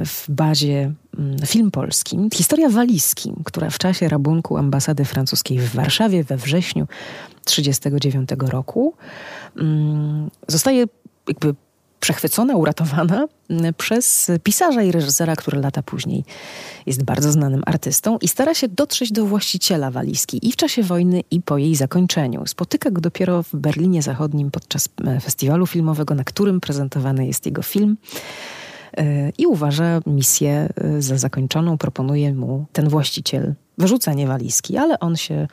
w 0.05 0.25
bazie 0.29 0.93
mm, 1.19 1.39
Film 1.47 1.71
Polski. 1.71 2.19
Historia 2.35 2.69
walizki, 2.69 3.33
która 3.45 3.71
w 3.71 3.79
czasie 3.79 4.09
rabunku 4.09 4.57
ambasady 4.57 5.05
francuskiej 5.05 5.59
w 5.59 5.75
Warszawie 5.75 6.25
we 6.25 6.37
wrześniu 6.37 6.87
1939 7.45 8.51
roku 8.53 8.95
mm, 9.57 10.31
zostaje 10.49 10.87
jakby 11.29 11.55
przechwycona, 12.01 12.57
uratowana 12.57 13.27
mm, 13.51 13.75
przez 13.75 14.31
pisarza 14.43 14.83
i 14.83 14.93
reżysera, 14.93 15.37
który 15.37 15.61
lata 15.61 15.83
później 15.83 16.25
jest 16.87 17.03
bardzo 17.03 17.33
znanym 17.33 17.63
artystą 17.67 18.19
i 18.19 18.29
stara 18.29 18.55
się 18.55 18.69
dotrzeć 18.69 19.13
do 19.13 19.27
właściciela 19.27 19.91
walizki 19.91 20.49
i 20.49 20.53
w 20.53 20.57
czasie 20.57 20.83
wojny, 20.83 21.23
i 21.31 21.41
po 21.41 21.59
jej 21.59 21.77
zakończeniu. 21.77 22.47
Spotyka 22.47 22.91
go 22.91 23.01
dopiero 23.01 23.43
w 23.43 23.55
Berlinie 23.55 24.03
Zachodnim 24.03 24.51
podczas 24.51 24.89
e, 25.07 25.21
festiwalu 25.21 25.67
filmowego, 25.67 26.15
na 26.15 26.25
którym 26.25 26.61
prezentowany 26.61 27.27
jest 27.27 27.47
jego 27.47 27.63
film. 27.63 27.97
E, 28.97 29.33
i 29.39 29.47
uważa 29.47 30.01
misję 30.07 30.69
e, 30.77 31.03
za 31.03 31.19
zakończoną. 31.19 31.79
Proponuje 31.79 32.35
mu 32.35 32.67
ten 32.73 32.89
właściciel 32.89 33.55
wyrzucenie 33.79 34.27
walizki, 34.27 34.77
ale 34.77 35.01
on 35.01 35.17
się 35.17 35.49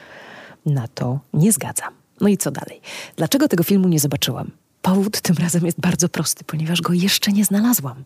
na 0.66 0.88
to 0.88 1.20
nie 1.34 1.52
zgadza. 1.52 1.84
No 2.22 2.28
i 2.28 2.38
co 2.38 2.52
dalej? 2.52 2.82
Dlaczego 3.16 3.48
tego 3.48 3.64
filmu 3.64 3.88
nie 3.88 4.00
zobaczyłam? 4.00 4.52
Powód 4.82 5.22
tym 5.22 5.36
razem 5.36 5.66
jest 5.66 5.80
bardzo 5.80 6.10
prosty, 6.10 6.44
ponieważ 6.44 6.82
go 6.82 6.94
jeszcze 6.94 7.32
nie 7.32 7.46
znalazłam. 7.46 8.04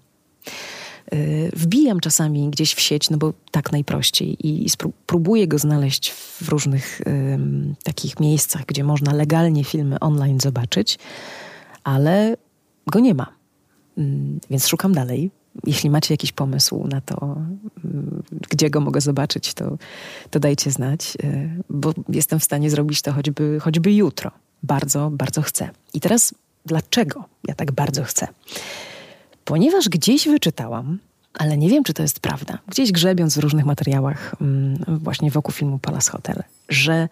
E, 1.12 1.18
wbijam 1.56 2.00
czasami 2.00 2.50
gdzieś 2.50 2.74
w 2.74 2.80
sieć, 2.80 3.10
no 3.10 3.18
bo 3.18 3.34
tak 3.52 3.72
najprościej, 3.72 4.48
i 4.48 4.68
próbuję 5.06 5.48
go 5.48 5.58
znaleźć 5.58 6.12
w 6.12 6.50
różnych 6.50 7.02
takich 7.84 8.20
miejscach, 8.20 8.66
gdzie 8.66 8.84
można 8.84 9.14
legalnie 9.14 9.64
filmy 9.64 10.00
online 10.00 10.40
zobaczyć, 10.40 11.00
ale 11.84 12.38
go 12.88 13.00
nie 13.00 13.14
ma. 13.14 13.43
Mm, 13.98 14.40
więc 14.50 14.68
szukam 14.68 14.94
dalej. 14.94 15.32
Jeśli 15.66 15.90
macie 15.90 16.14
jakiś 16.14 16.32
pomysł 16.32 16.88
na 16.88 17.02
to, 17.02 17.38
mm, 17.86 18.24
gdzie 18.50 18.70
go 18.70 18.82
mogę 18.82 19.02
zobaczyć, 19.02 19.54
to, 19.54 19.78
to 20.30 20.40
dajcie 20.40 20.72
znać, 20.72 21.18
y, 21.24 21.50
bo 21.70 21.94
jestem 22.10 22.40
w 22.40 22.44
stanie 22.44 22.70
zrobić 22.70 23.02
to 23.02 23.14
choćby, 23.14 23.58
choćby 23.62 23.94
jutro. 23.94 24.32
Bardzo, 24.64 25.10
bardzo 25.10 25.42
chcę. 25.42 25.70
I 25.94 26.00
teraz 26.00 26.34
dlaczego 26.66 27.26
ja 27.48 27.56
tak 27.56 27.72
bardzo 27.72 28.04
chcę? 28.04 28.28
Ponieważ 29.46 29.90
gdzieś 29.90 30.28
wyczytałam, 30.28 31.00
ale 31.34 31.58
nie 31.58 31.70
wiem, 31.70 31.84
czy 31.84 31.94
to 31.94 32.02
jest 32.02 32.20
prawda, 32.20 32.60
gdzieś 32.68 32.92
grzebiąc 32.92 33.38
w 33.38 33.40
różnych 33.40 33.66
materiałach, 33.66 34.36
mm, 34.42 34.78
właśnie 34.88 35.32
wokół 35.32 35.54
filmu 35.54 35.80
Palace 35.80 36.12
Hotel, 36.12 36.44
że 36.70 37.10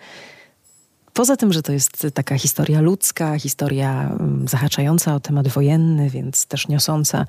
Poza 1.13 1.38
tym, 1.38 1.54
że 1.54 1.62
to 1.62 1.71
jest 1.71 2.08
taka 2.13 2.38
historia 2.38 2.82
ludzka, 2.82 3.39
historia 3.39 4.10
mm, 4.19 4.47
zahaczająca 4.47 5.15
o 5.15 5.19
temat 5.19 5.47
wojenny, 5.47 6.10
więc 6.10 6.45
też 6.45 6.67
niosąca 6.67 7.26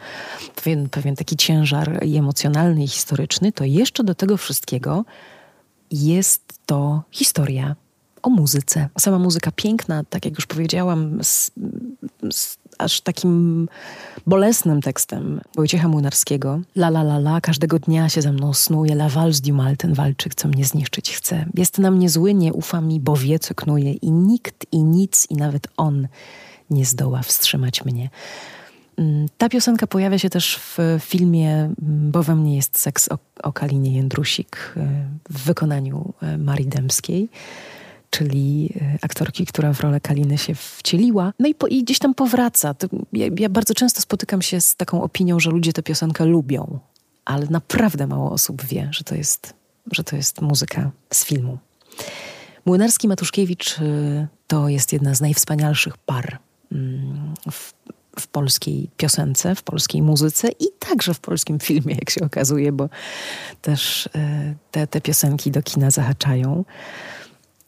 pewien, 0.57 0.89
pewien 0.89 1.17
taki 1.17 1.37
ciężar 1.37 2.05
i 2.05 2.17
emocjonalny 2.17 2.85
i 2.85 2.89
historyczny, 2.89 3.53
to 3.53 3.65
jeszcze 3.65 4.05
do 4.05 4.15
tego 4.15 4.37
wszystkiego 4.37 5.05
jest 5.91 6.43
to 6.67 7.03
historia 7.11 7.77
o 8.23 8.31
muzyce. 8.31 8.89
Sama 8.99 9.19
muzyka 9.19 9.51
piękna, 9.57 10.05
tak 10.11 10.25
jak 10.25 10.35
już 10.35 10.47
powiedziałam, 10.47 11.25
z, 11.25 11.51
z 12.33 12.59
aż 12.83 13.01
takim 13.01 13.69
bolesnym 14.27 14.83
tekstem 14.83 15.41
Wojciecha 15.57 15.89
Młynarskiego. 15.89 16.61
La 16.77 16.89
la 16.89 17.01
la 17.01 17.17
la, 17.17 17.41
każdego 17.41 17.79
dnia 17.79 18.09
się 18.09 18.23
ze 18.23 18.33
mną 18.33 18.55
snuje, 18.55 18.95
la 18.95 19.09
valse 19.09 19.43
du 19.43 19.55
mal, 19.55 19.77
ten 19.77 19.95
walczyk, 19.95 20.35
co 20.35 20.49
mnie 20.49 20.65
zniszczyć 20.65 21.11
chce. 21.17 21.47
Jest 21.55 21.79
na 21.79 21.91
mnie 21.91 22.09
zły, 22.09 22.35
nie 22.35 22.53
ufa 22.53 22.81
mi, 22.81 23.01
bo 23.01 23.17
wie, 23.17 23.39
co 23.39 23.55
knuje 23.55 23.93
i 23.93 24.11
nikt 24.11 24.67
i 24.73 24.83
nic 24.83 25.27
i 25.31 25.35
nawet 25.35 25.69
on 25.77 26.09
nie 26.71 26.85
zdoła 26.85 27.23
wstrzymać 27.23 27.85
mnie. 27.85 28.11
Mm, 28.97 29.27
ta 29.39 29.49
piosenka 29.49 29.87
pojawia 29.87 30.19
się 30.19 30.31
też 30.31 30.59
w 30.59 30.79
filmie 31.01 31.55
mm, 31.55 32.11
Bo 32.11 32.23
we 32.23 32.37
mnie 32.37 32.57
jest 32.57 32.79
seks 32.79 33.09
o, 33.13 33.19
o 33.43 33.53
Kalinie 33.53 33.97
Jędrusik 33.97 34.75
y, 34.77 34.81
w 35.31 35.45
wykonaniu 35.45 36.15
y, 36.23 36.39
Marii 36.39 36.67
Dębskiej 36.67 37.29
czyli 38.13 38.73
e, 38.81 38.99
aktorki, 39.03 39.47
która 39.47 39.73
w 39.73 39.81
rolę 39.81 40.01
Kaliny 40.01 40.39
się 40.39 40.55
wcieliła. 40.55 41.33
No 41.39 41.49
i, 41.49 41.55
po, 41.55 41.67
i 41.67 41.85
gdzieś 41.85 41.99
tam 41.99 42.15
powraca. 42.15 42.75
Ja, 43.13 43.27
ja, 43.39 43.49
bardzo 43.49 43.75
często 43.75 44.01
spotykam 44.01 44.43
się 44.43 44.61
z 44.61 44.77
taką 44.77 45.03
opinią, 45.03 45.41
że 45.41 45.51
ludzie 45.51 45.73
tę 45.73 45.83
piosenkę 45.83 46.25
lubią, 46.25 46.79
ale 47.25 47.47
naprawdę 47.47 48.07
mało 48.07 48.31
osób 48.31 48.65
wie, 48.65 48.89
że 48.91 49.05
to 49.05 49.15
jest, 49.15 49.55
że 49.93 50.05
to 50.05 50.17
jest 50.17 50.41
muzyka 50.41 50.91
z 51.13 51.25
filmu. 51.25 51.59
Młynarski 52.65 53.09
Matuszkiewicz 53.09 53.79
e, 53.79 54.27
to 54.47 54.69
jest 54.69 54.93
jedna 54.93 55.15
z 55.15 55.21
najwspanialszych 55.21 55.99
par 55.99 56.39
mm, 56.73 57.35
w, 57.51 57.73
w 58.21 58.27
polskiej 58.27 58.91
piosence, 58.97 59.55
w 59.55 59.63
polskiej 59.63 60.03
muzyce 60.03 60.49
i 60.49 60.65
także 60.79 61.15
w 61.15 61.21
polskim 61.21 61.59
filmie, 61.59 61.95
jak 61.95 62.11
się 62.11 62.25
okazuje, 62.25 62.73
bo 62.73 62.89
też 63.63 64.09
e, 64.15 64.55
te, 64.71 64.87
te 64.87 65.01
piosenki 65.01 65.51
do 65.51 65.63
kina 65.63 65.91
zahaczają. 65.91 66.65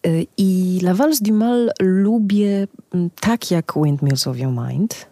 Y, 0.07 0.27
I 0.37 0.81
La 0.83 0.95
Valse 0.95 1.25
du 1.25 1.33
Mal 1.33 1.71
lubię 1.81 2.67
mm, 2.95 3.11
tak 3.21 3.51
jak 3.51 3.73
Windmills 3.77 4.27
of 4.27 4.38
Your 4.38 4.53
Mind, 4.53 5.07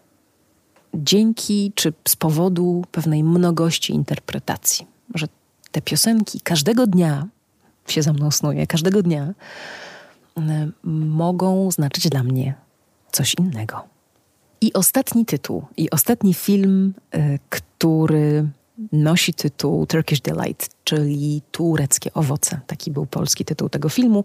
dzięki 0.94 1.72
czy 1.74 1.92
z 2.08 2.16
powodu 2.16 2.84
pewnej 2.92 3.24
mnogości 3.24 3.92
interpretacji. 3.92 4.86
Że 5.14 5.26
te 5.72 5.82
piosenki 5.82 6.40
każdego 6.40 6.86
dnia 6.86 7.28
się 7.86 8.02
za 8.02 8.12
mną 8.12 8.30
snuje, 8.30 8.66
każdego 8.66 9.02
dnia 9.02 9.34
y, 10.38 10.42
mogą 10.90 11.70
znaczyć 11.70 12.08
dla 12.08 12.22
mnie 12.22 12.54
coś 13.12 13.34
innego. 13.38 13.84
I 14.60 14.72
ostatni 14.72 15.26
tytuł, 15.26 15.64
i 15.76 15.90
ostatni 15.90 16.34
film, 16.34 16.94
y, 17.14 17.38
który 17.48 18.48
nosi 18.92 19.34
tytuł 19.34 19.86
Turkish 19.86 20.20
Delight, 20.20 20.68
czyli 20.84 21.42
tureckie 21.50 22.12
owoce. 22.14 22.60
Taki 22.66 22.90
był 22.90 23.06
polski 23.06 23.44
tytuł 23.44 23.68
tego 23.68 23.88
filmu 23.88 24.24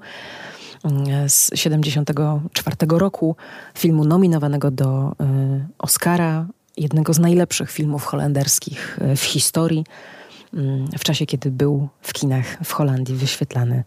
z 1.28 1.50
1974 1.50 2.76
roku, 2.90 3.36
filmu 3.78 4.06
nominowanego 4.06 4.72
do 4.72 5.12
y, 5.12 5.16
Oscara, 5.78 6.46
jednego 6.78 7.14
z 7.14 7.20
najlepszych 7.20 7.72
filmów 7.72 8.06
holenderskich 8.06 9.00
y, 9.02 9.16
w 9.16 9.24
historii. 9.24 9.86
mm, 10.54 10.88
w 10.98 11.04
czasie, 11.04 11.26
kiedy 11.26 11.52
był 11.52 11.90
w 12.02 12.14
kinach 12.14 12.58
w 12.64 12.72
Holandii 12.72 13.16
wyświetlany, 13.16 13.84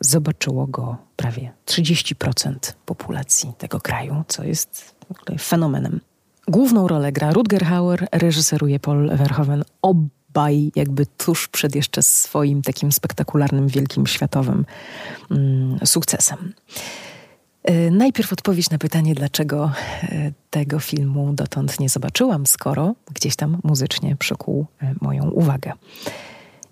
zobaczyło 0.00 0.66
go 0.66 0.96
prawie 1.16 1.52
30% 1.66 2.54
populacji 2.86 3.52
tego 3.58 3.80
kraju, 3.80 4.24
co 4.28 4.44
jest 4.44 4.94
fenomenem. 5.40 6.00
Główną 6.48 6.88
rolę 6.88 7.12
gra 7.12 7.32
Rutger 7.32 7.64
Hauer, 7.64 8.08
reżyseruje 8.12 8.80
Paul 8.80 9.16
Verhoeven. 9.16 9.64
Obaj 10.38 10.72
jakby 10.76 11.06
tuż 11.06 11.48
przed 11.48 11.74
jeszcze 11.74 12.02
swoim 12.02 12.62
takim 12.62 12.92
spektakularnym, 12.92 13.68
wielkim, 13.68 14.06
światowym 14.06 14.64
mm, 15.30 15.78
sukcesem. 15.84 16.52
E, 17.64 17.90
najpierw 17.90 18.32
odpowiedź 18.32 18.70
na 18.70 18.78
pytanie, 18.78 19.14
dlaczego 19.14 19.72
e, 20.02 20.32
tego 20.50 20.80
filmu 20.80 21.32
dotąd 21.32 21.80
nie 21.80 21.88
zobaczyłam, 21.88 22.46
skoro 22.46 22.94
gdzieś 23.14 23.36
tam 23.36 23.58
muzycznie 23.64 24.16
przykuł 24.16 24.66
e, 24.82 24.94
moją 25.00 25.30
uwagę. 25.30 25.72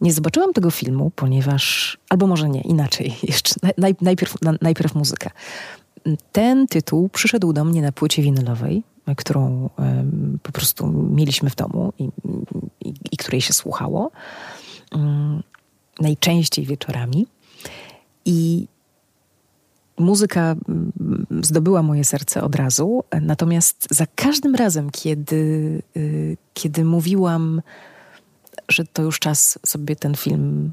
Nie 0.01 0.13
zobaczyłam 0.13 0.53
tego 0.53 0.71
filmu, 0.71 1.11
ponieważ, 1.17 1.97
albo 2.09 2.27
może 2.27 2.49
nie, 2.49 2.61
inaczej, 2.61 3.15
jeszcze 3.33 3.55
naj, 3.79 3.95
najpierw, 4.01 4.35
najpierw 4.63 4.95
muzyka. 4.95 5.31
Ten 6.33 6.67
tytuł 6.67 7.09
przyszedł 7.09 7.53
do 7.53 7.65
mnie 7.65 7.83
na 7.83 7.93
płycie 7.93 8.23
winylowej, 8.23 8.83
którą 9.17 9.71
po 10.43 10.53
prostu 10.53 10.87
mieliśmy 11.11 11.51
w 11.51 11.57
domu 11.57 11.93
i, 11.99 12.09
i, 13.17 13.19
której 13.19 13.41
się 13.41 13.53
słuchało. 13.53 14.11
Um, 14.93 15.43
najczęściej 16.01 16.67
wieczorami. 16.67 17.27
I 18.25 18.69
muzyka 19.99 20.57
mm, 20.69 20.93
zdobyła 21.43 21.83
moje 21.83 22.05
serce 22.05 22.43
od 22.43 22.55
razu, 22.55 23.05
natomiast 23.21 23.87
za 23.91 24.07
każdym 24.15 24.55
razem, 24.55 24.91
kiedy, 24.91 25.83
y, 25.97 26.37
kiedy 26.55 26.85
mówiłam, 26.85 27.63
że 28.69 28.85
to 28.85 29.03
już 29.03 29.19
czas 29.19 29.59
sobie 29.67 29.97
ten 29.97 30.15
film 30.15 30.73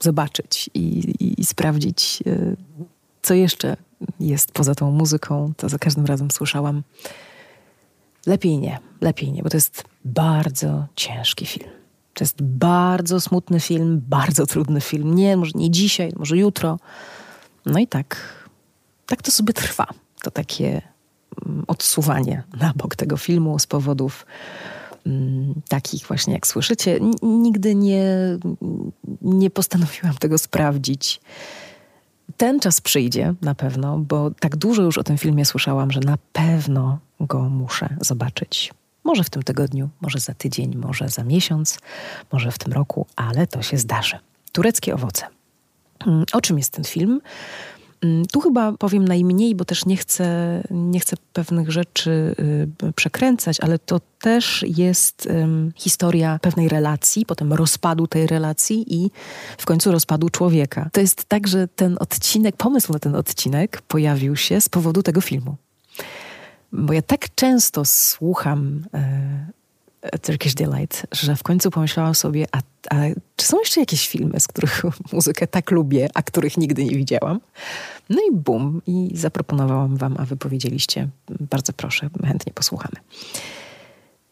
zobaczyć 0.00 0.70
i, 0.74 0.80
i, 1.20 1.40
i 1.40 1.44
sprawdzić, 1.44 2.22
y, 2.26 2.56
co 3.22 3.34
jeszcze 3.34 3.76
jest 4.20 4.52
poza 4.52 4.74
tą 4.74 4.90
muzyką, 4.90 5.52
to 5.56 5.68
za 5.68 5.78
każdym 5.78 6.06
razem 6.06 6.30
słyszałam 6.30 6.82
lepiej 8.26 8.58
nie, 8.58 8.78
lepiej 9.00 9.32
nie, 9.32 9.42
bo 9.42 9.50
to 9.50 9.56
jest 9.56 9.84
bardzo 10.04 10.86
ciężki 10.96 11.46
film. 11.46 11.81
To 12.14 12.24
jest 12.24 12.42
bardzo 12.42 13.20
smutny 13.20 13.60
film, 13.60 14.02
bardzo 14.08 14.46
trudny 14.46 14.80
film. 14.80 15.14
Nie, 15.14 15.36
może 15.36 15.52
nie 15.54 15.70
dzisiaj, 15.70 16.12
może 16.16 16.36
jutro. 16.36 16.78
No 17.66 17.78
i 17.78 17.86
tak 17.86 18.42
tak 19.12 19.22
to 19.22 19.30
sobie 19.30 19.52
trwa. 19.52 19.86
To 20.22 20.30
takie 20.30 20.82
mm, 21.46 21.64
odsuwanie 21.66 22.42
na 22.60 22.72
bok 22.76 22.96
tego 22.96 23.16
filmu 23.16 23.58
z 23.58 23.66
powodów 23.66 24.26
mm, 25.06 25.54
takich 25.68 26.06
właśnie, 26.06 26.34
jak 26.34 26.46
słyszycie. 26.46 27.00
Nigdy 27.22 27.74
nie, 27.74 28.06
nie 29.22 29.50
postanowiłam 29.50 30.14
tego 30.14 30.38
sprawdzić. 30.38 31.20
Ten 32.36 32.60
czas 32.60 32.80
przyjdzie 32.80 33.34
na 33.42 33.54
pewno, 33.54 33.98
bo 33.98 34.30
tak 34.30 34.56
dużo 34.56 34.82
już 34.82 34.98
o 34.98 35.04
tym 35.04 35.18
filmie 35.18 35.44
słyszałam, 35.44 35.90
że 35.90 36.00
na 36.00 36.18
pewno 36.32 36.98
go 37.20 37.40
muszę 37.40 37.96
zobaczyć. 38.00 38.74
Może 39.04 39.24
w 39.24 39.30
tym 39.30 39.42
tygodniu, 39.42 39.88
może 40.00 40.18
za 40.18 40.34
tydzień, 40.34 40.76
może 40.76 41.08
za 41.08 41.24
miesiąc, 41.24 41.78
może 42.32 42.50
w 42.50 42.58
tym 42.58 42.72
roku, 42.72 43.06
ale 43.16 43.46
to 43.46 43.62
się 43.62 43.78
zdarzy. 43.78 44.18
Tureckie 44.52 44.94
owoce. 44.94 45.26
Mm, 46.06 46.24
o 46.32 46.40
czym 46.40 46.58
jest 46.58 46.72
ten 46.72 46.84
film? 46.84 47.20
Mm, 48.02 48.26
tu 48.26 48.40
chyba 48.40 48.72
powiem 48.72 49.08
najmniej, 49.08 49.54
bo 49.54 49.64
też 49.64 49.86
nie 49.86 49.96
chcę, 49.96 50.26
nie 50.70 51.00
chcę 51.00 51.16
pewnych 51.32 51.70
rzeczy 51.70 52.34
y, 52.88 52.92
przekręcać, 52.92 53.60
ale 53.60 53.78
to 53.78 54.00
też 54.20 54.64
jest 54.68 55.28
historia 55.76 56.38
pewnej 56.42 56.68
relacji, 56.68 57.26
potem 57.26 57.52
rozpadu 57.52 58.06
tej 58.06 58.26
relacji 58.26 58.94
i 58.94 59.10
w 59.58 59.64
końcu 59.64 59.92
rozpadu 59.92 60.28
człowieka. 60.28 60.90
To 60.92 61.00
jest 61.00 61.24
tak, 61.24 61.48
że 61.48 61.68
ten 61.68 61.96
odcinek, 62.00 62.56
pomysł 62.56 62.92
na 62.92 62.98
ten 62.98 63.14
odcinek 63.14 63.82
pojawił 63.82 64.36
się 64.36 64.60
z 64.60 64.68
powodu 64.68 65.02
tego 65.02 65.20
filmu. 65.20 65.56
Bo 66.72 66.92
ja 66.92 67.02
tak 67.02 67.34
często 67.34 67.84
słucham 67.84 68.84
e, 68.94 70.18
Turkish 70.18 70.54
Delight, 70.54 71.06
że 71.12 71.36
w 71.36 71.42
końcu 71.42 71.70
pomyślałam 71.70 72.14
sobie, 72.14 72.46
a, 72.52 72.58
a 72.90 72.96
czy 73.36 73.46
są 73.46 73.58
jeszcze 73.58 73.80
jakieś 73.80 74.08
filmy, 74.08 74.40
z 74.40 74.48
których 74.48 74.82
muzykę 75.12 75.46
tak 75.46 75.70
lubię, 75.70 76.08
a 76.14 76.22
których 76.22 76.56
nigdy 76.56 76.84
nie 76.84 76.96
widziałam? 76.96 77.40
No 78.10 78.18
i 78.30 78.34
bum, 78.34 78.82
i 78.86 79.10
zaproponowałam 79.14 79.96
wam, 79.96 80.16
a 80.18 80.24
wy 80.24 80.36
powiedzieliście, 80.36 81.08
bardzo 81.50 81.72
proszę, 81.72 82.10
chętnie 82.24 82.52
posłuchamy. 82.52 82.96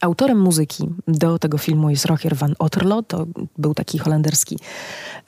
Autorem 0.01 0.39
muzyki 0.39 0.89
do 1.09 1.39
tego 1.39 1.59
filmu 1.59 1.91
jest 1.91 2.07
Roger 2.07 2.37
van 2.37 2.55
Otterlo. 2.59 3.03
To 3.03 3.27
był 3.59 3.75
taki 3.75 3.99
holenderski 3.99 4.59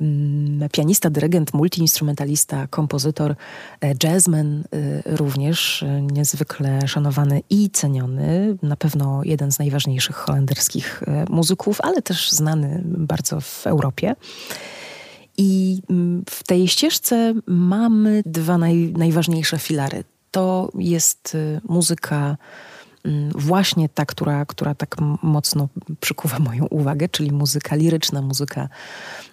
mm, 0.00 0.68
pianista, 0.70 1.10
dyrygent, 1.10 1.54
multiinstrumentalista, 1.54 2.66
kompozytor, 2.66 3.34
e, 3.80 3.94
jazzman 4.02 4.64
e, 4.72 5.16
również, 5.16 5.82
e, 5.82 6.02
niezwykle 6.02 6.88
szanowany 6.88 7.42
i 7.50 7.70
ceniony. 7.70 8.56
Na 8.62 8.76
pewno 8.76 9.20
jeden 9.24 9.52
z 9.52 9.58
najważniejszych 9.58 10.16
holenderskich 10.16 11.02
muzyków, 11.30 11.80
ale 11.80 12.02
też 12.02 12.30
znany 12.30 12.82
bardzo 12.84 13.40
w 13.40 13.66
Europie. 13.66 14.14
I 15.38 15.82
mm, 15.90 16.24
w 16.30 16.42
tej 16.42 16.68
ścieżce 16.68 17.34
mamy 17.46 18.22
dwa 18.26 18.58
naj, 18.58 18.92
najważniejsze 18.96 19.58
filary. 19.58 20.04
To 20.30 20.70
jest 20.74 21.36
muzyka 21.68 22.36
właśnie 23.34 23.88
ta, 23.88 24.06
która, 24.06 24.46
która 24.46 24.74
tak 24.74 24.96
mocno 25.22 25.68
przykuwa 26.00 26.38
moją 26.38 26.66
uwagę, 26.66 27.08
czyli 27.08 27.32
muzyka 27.32 27.76
liryczna, 27.76 28.22
muzyka 28.22 28.68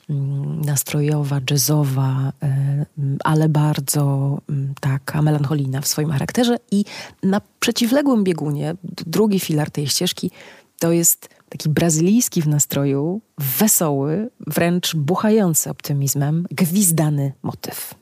mm, 0.10 0.62
nastrojowa, 0.62 1.40
jazzowa, 1.52 2.34
y, 2.44 2.86
ale 3.24 3.50
bardzo 3.50 4.38
taka 4.80 5.22
melancholijna 5.22 5.82
w 5.82 5.88
swoim 5.88 6.10
charakterze. 6.10 6.58
I 6.72 6.86
na 7.24 7.42
przeciwległym 7.60 8.24
biegunie, 8.24 8.76
drugi 8.84 9.40
filar 9.40 9.72
tej 9.72 9.88
ścieżki, 9.88 10.32
to 10.80 10.92
jest 10.92 11.30
taki 11.50 11.70
brazylijski 11.70 12.42
w 12.42 12.48
nastroju, 12.48 13.22
wesoły, 13.38 14.30
wręcz 14.48 14.96
buchający 14.96 15.70
optymizmem, 15.70 16.46
gwizdany 16.52 17.34
motyw. 17.44 17.99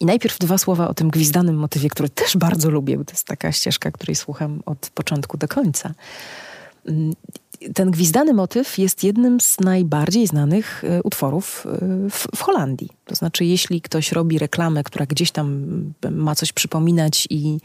I 0.00 0.06
najpierw 0.06 0.38
dwa 0.38 0.58
słowa 0.58 0.88
o 0.88 0.94
tym 0.94 1.10
gwizdanym 1.10 1.56
motywie, 1.56 1.88
który 1.88 2.08
też 2.08 2.36
bardzo 2.36 2.70
lubię, 2.70 2.98
bo 2.98 3.04
to 3.04 3.12
jest 3.12 3.24
taka 3.24 3.52
ścieżka, 3.52 3.90
której 3.90 4.16
słucham 4.16 4.62
od 4.66 4.90
początku 4.94 5.36
do 5.36 5.48
końca. 5.48 5.94
Mm, 6.86 7.12
ten 7.74 7.90
gwizdany 7.90 8.34
motyw 8.34 8.78
jest 8.78 9.04
jednym 9.04 9.40
z 9.40 9.60
najbardziej 9.60 10.26
znanych 10.26 10.84
e, 10.84 11.02
utworów 11.02 11.66
e, 11.66 11.78
w, 12.10 12.26
w, 12.36 12.42
Holandii. 12.42 12.88
To 13.04 13.14
znaczy, 13.14 13.44
jeśli 13.44 13.80
ktoś 13.80 14.12
robi 14.12 14.38
reklamę, 14.38 14.84
która 14.84 15.06
gdzieś 15.06 15.30
tam 15.30 15.66
ma 16.10 16.34
coś 16.34 16.52
przypominać 16.52 17.26
i 17.30 17.58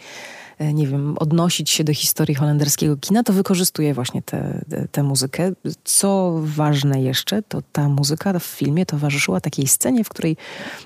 nie 0.59 0.87
wiem, 0.87 1.17
odnosić 1.17 1.69
się 1.69 1.83
do 1.83 1.93
historii 1.93 2.35
holenderskiego 2.35 2.97
kina, 2.97 3.23
to 3.23 3.33
wykorzystuje 3.33 3.93
właśnie 3.93 4.21
tę 4.91 5.03
muzykę. 5.03 5.51
Co 5.83 6.39
ważne 6.43 7.01
jeszcze, 7.01 7.41
to 7.41 7.61
ta 7.71 7.89
muzyka 7.89 8.39
w 8.39 8.43
filmie 8.43 8.85
towarzyszyła 8.85 9.41
takiej 9.41 9.67
scenie, 9.67 10.03
w 10.03 10.09
której 10.09 10.37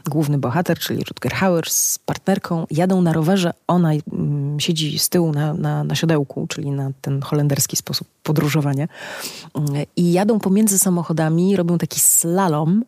główny 0.10 0.38
bohater, 0.38 0.80
czyli 0.80 1.04
Rutger 1.04 1.34
Hauer 1.34 1.70
z 1.70 2.00
partnerką 2.00 2.66
jadą 2.72 3.02
na 3.02 3.14
rowerze, 3.14 3.54
ona 3.68 3.92
mm, 3.92 4.60
siedzi 4.60 5.00
z 5.00 5.10
tyłu 5.10 5.32
na, 5.32 5.54
na, 5.54 5.84
na 5.84 5.96
siodełku, 5.96 6.48
czyli 6.48 6.72
na 6.72 6.92
ten 7.02 7.22
holenderski 7.22 7.76
sposób 7.76 8.08
podróżowania 8.24 8.88
i 9.96 10.12
jadą 10.12 10.40
pomiędzy 10.40 10.80
samochodami, 10.80 11.56
robią 11.56 11.78
taki 11.78 12.00
slalom, 12.00 12.84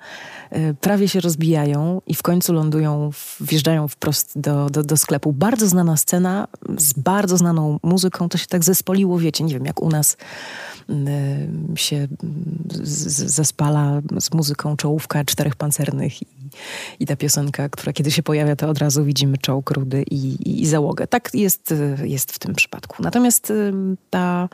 e, 0.50 0.74
prawie 0.74 1.08
się 1.08 1.20
rozbijają 1.20 2.02
i 2.08 2.16
w 2.16 2.22
końcu 2.22 2.54
lądują, 2.54 3.12
wjeżdżają 3.40 3.88
wprost 3.88 4.40
do, 4.40 4.70
do, 4.70 4.84
do 4.84 4.98
sklepu. 4.98 5.34
Bardzo 5.34 5.68
znana 5.68 5.98
scena, 5.98 6.48
z 6.78 6.94
bardzo 6.94 7.38
znaną 7.38 7.80
muzyką, 7.84 8.30
to 8.30 8.38
się 8.38 8.48
tak 8.48 8.64
zespoliło, 8.64 9.20
wiecie, 9.20 9.44
nie 9.44 9.54
wiem, 9.54 9.66
jak 9.66 9.82
u 9.82 9.90
nas 9.90 10.18
y, 10.90 10.96
się 11.76 12.08
zespala 13.16 14.02
z 14.20 14.34
muzyką 14.34 14.78
czołówka 14.78 15.26
czterech 15.26 15.56
pancernych 15.56 16.22
i, 16.22 16.26
i 17.00 17.06
ta 17.06 17.16
piosenka, 17.16 17.70
która 17.70 17.94
kiedy 17.94 18.12
się 18.12 18.24
pojawia, 18.24 18.56
to 18.56 18.70
od 18.70 18.78
razu 18.78 19.04
widzimy 19.04 19.38
czołg 19.38 19.72
rudy 19.72 20.04
i, 20.12 20.16
i, 20.16 20.62
i 20.62 20.68
załogę. 20.68 21.08
Tak 21.08 21.30
jest, 21.34 21.74
jest 22.04 22.32
w 22.32 22.40
tym 22.40 22.56
przypadku. 22.56 23.04
Natomiast 23.04 23.52
y, 23.52 23.74
ta, 24.10 24.50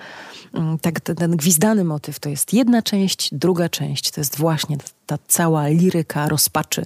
tak, 0.82 1.00
ten 1.00 1.38
gwizdany 1.38 1.84
motyw 1.84 2.20
to 2.20 2.30
jest 2.30 2.54
jedna 2.54 2.82
część, 2.82 3.30
druga 3.32 3.70
część 3.70 4.12
to 4.12 4.22
jest 4.22 4.38
właśnie 4.38 4.78
ta 5.06 5.18
cała 5.28 5.68
liryka 5.68 6.30
rozpaczy 6.30 6.84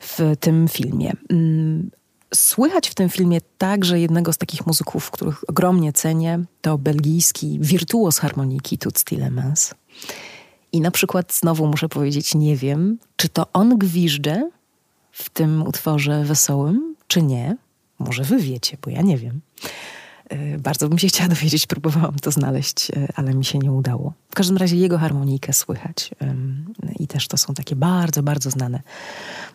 w 0.00 0.36
tym 0.40 0.68
filmie. 0.68 1.12
Słychać 2.34 2.88
w 2.88 2.94
tym 2.94 3.08
filmie 3.08 3.40
także 3.58 4.00
jednego 4.00 4.32
z 4.32 4.38
takich 4.38 4.66
muzyków, 4.66 5.10
których 5.10 5.50
ogromnie 5.50 5.92
cenię, 5.92 6.44
to 6.60 6.78
belgijski 6.78 7.58
wirtuos 7.60 8.18
harmoniki 8.18 8.78
Toots 8.78 9.04
Tillemans. 9.04 9.74
I 10.72 10.80
na 10.80 10.90
przykład 10.90 11.34
znowu 11.34 11.66
muszę 11.66 11.88
powiedzieć, 11.88 12.34
nie 12.34 12.56
wiem, 12.56 12.98
czy 13.16 13.28
to 13.28 13.52
on 13.52 13.78
gwiżdże 13.78 14.50
w 15.12 15.30
tym 15.30 15.62
utworze 15.62 16.24
wesołym, 16.24 16.96
czy 17.08 17.22
nie. 17.22 17.56
Może 17.98 18.22
wy 18.22 18.38
wiecie, 18.38 18.76
bo 18.82 18.90
ja 18.90 19.02
nie 19.02 19.18
wiem. 19.18 19.40
E, 20.28 20.58
bardzo 20.58 20.88
bym 20.88 20.98
się 20.98 21.08
chciała 21.08 21.28
dowiedzieć, 21.34 21.66
próbowałam 21.66 22.14
to 22.18 22.30
znaleźć, 22.30 22.90
e, 22.90 23.08
ale 23.14 23.34
mi 23.34 23.44
się 23.44 23.58
nie 23.58 23.72
udało. 23.72 24.12
W 24.30 24.34
każdym 24.34 24.56
razie 24.56 24.76
jego 24.76 24.98
harmonijkę 24.98 25.52
słychać 25.52 26.10
i 26.98 27.06
też 27.06 27.28
to 27.28 27.36
są 27.36 27.54
takie 27.54 27.76
bardzo, 27.76 28.22
bardzo 28.22 28.50
znane 28.50 28.82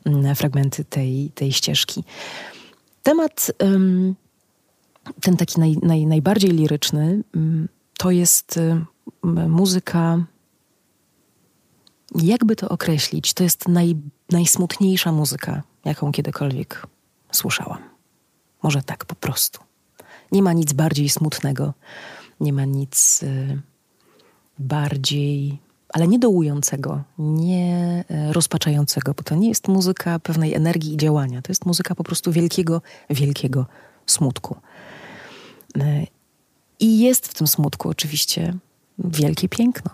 mm, 0.06 0.36
fragmenty 0.36 0.86
tej, 0.86 1.32
tej 1.36 1.52
ścieżki. 1.52 2.04
Temat 3.04 3.52
ten 5.22 5.38
taki 5.38 5.60
naj, 5.60 5.78
naj, 5.82 6.06
najbardziej 6.06 6.52
liryczny 6.52 7.24
to 7.98 8.12
jest 8.12 8.60
muzyka 9.48 10.26
jakby 12.16 12.56
to 12.56 12.70
określić, 12.70 13.34
to 13.34 13.44
jest 13.44 13.68
naj, 13.68 13.96
najsmutniejsza 14.32 15.12
muzyka, 15.12 15.64
jaką 15.86 16.12
kiedykolwiek 16.12 16.88
słyszałam. 17.32 17.80
Może 18.64 18.82
tak 18.82 19.06
po 19.06 19.16
prostu. 19.16 19.60
Nie 20.32 20.44
ma 20.44 20.54
nic 20.54 20.74
bardziej 20.74 21.10
smutnego, 21.10 21.74
nie 22.40 22.54
ma 22.54 22.66
nic 22.66 23.24
y, 23.24 23.62
bardziej, 24.60 25.60
ale 25.94 26.08
nie 26.08 26.20
dołującego, 26.20 27.04
nie 27.20 28.04
y, 28.30 28.34
rozpaczającego, 28.34 29.14
bo 29.14 29.24
to 29.24 29.36
nie 29.36 29.50
jest 29.50 29.68
muzyka 29.68 30.20
pewnej 30.20 30.54
energii 30.54 30.94
i 30.94 30.98
działania. 30.98 31.42
To 31.42 31.52
jest 31.52 31.66
muzyka 31.66 31.96
po 31.96 32.04
prostu 32.04 32.32
wielkiego, 32.32 32.82
wielkiego 33.10 33.66
smutku. 34.06 34.56
Y, 35.78 36.08
I 36.80 37.00
jest 37.00 37.28
w 37.28 37.34
tym 37.34 37.48
smutku 37.48 37.90
oczywiście 37.90 38.54
wielkie 38.98 39.50
piękno, 39.50 39.92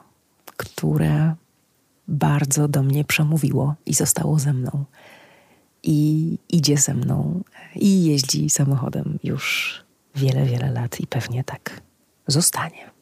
które 0.57 1.35
bardzo 2.07 2.67
do 2.67 2.83
mnie 2.83 3.05
przemówiło 3.05 3.75
i 3.85 3.93
zostało 3.93 4.39
ze 4.39 4.53
mną. 4.53 4.85
I 5.83 6.37
idzie 6.49 6.77
ze 6.77 6.93
mną 6.93 7.43
i 7.75 8.03
jeździ 8.05 8.49
samochodem 8.49 9.19
już 9.23 9.75
wiele, 10.15 10.45
wiele 10.45 10.71
lat 10.71 10.99
i 10.99 11.07
pewnie 11.07 11.43
tak 11.43 11.81
zostanie. 12.27 12.96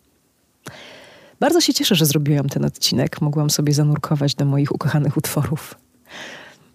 Bardzo 1.39 1.61
się 1.61 1.73
cieszę, 1.73 1.95
że 1.95 2.05
zrobiłam 2.05 2.49
ten 2.49 2.65
odcinek. 2.65 3.21
Mogłam 3.21 3.49
sobie 3.49 3.73
zanurkować 3.73 4.36
do 4.36 4.45
moich 4.45 4.75
ukochanych 4.75 5.17
utworów. 5.17 5.75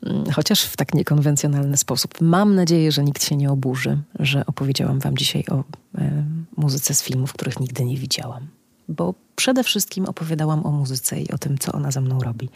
Mm, 0.06 0.24
chociaż 0.30 0.62
w 0.62 0.76
tak 0.76 0.94
niekonwencjonalny 0.94 1.76
sposób. 1.76 2.20
Mam 2.20 2.54
nadzieję, 2.54 2.92
że 2.92 3.04
nikt 3.04 3.24
się 3.24 3.36
nie 3.36 3.50
oburzy, 3.50 3.98
że 4.18 4.46
opowiedziałam 4.46 4.98
Wam 4.98 5.16
dzisiaj 5.16 5.44
o 5.50 5.64
e, 5.98 6.24
muzyce 6.56 6.94
z 6.94 7.02
filmów, 7.02 7.32
których 7.32 7.60
nigdy 7.60 7.84
nie 7.84 7.96
widziałam 7.96 8.48
bo 8.90 9.14
przede 9.36 9.64
wszystkim 9.64 10.04
opowiadałam 10.04 10.66
o 10.66 10.70
muzyce 10.70 11.20
i 11.20 11.30
o 11.30 11.38
tym, 11.38 11.58
co 11.58 11.72
ona 11.72 11.90
ze 11.90 12.00
mną 12.00 12.20
robi. 12.20 12.48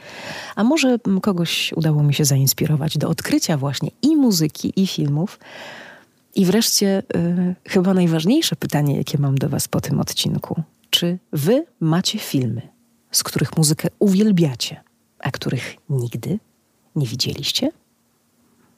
A 0.57 0.65
może 0.65 0.99
kogoś 1.23 1.73
udało 1.77 2.03
mi 2.03 2.15
się 2.15 2.25
zainspirować 2.25 2.99
do 2.99 3.09
odkrycia 3.09 3.57
właśnie 3.57 3.91
i 4.03 4.17
muzyki, 4.17 4.73
i 4.77 4.87
filmów. 4.87 5.39
I 6.35 6.47
wreszcie, 6.47 7.03
yy, 7.15 7.55
chyba 7.65 7.95
najważniejsze 7.95 8.57
pytanie, 8.57 8.97
jakie 8.97 9.19
mam 9.19 9.39
do 9.39 9.49
Was 9.49 9.69
po 9.69 9.81
tym 9.81 10.01
odcinku. 10.01 10.63
Czy 10.95 11.19
Wy 11.33 11.67
macie 11.81 12.19
filmy, 12.19 12.63
z 13.11 13.23
których 13.23 13.57
muzykę 13.57 13.89
uwielbiacie, 13.99 14.83
a 15.19 15.31
których 15.31 15.77
nigdy 15.89 16.39
nie 16.97 17.07
widzieliście? 17.07 17.71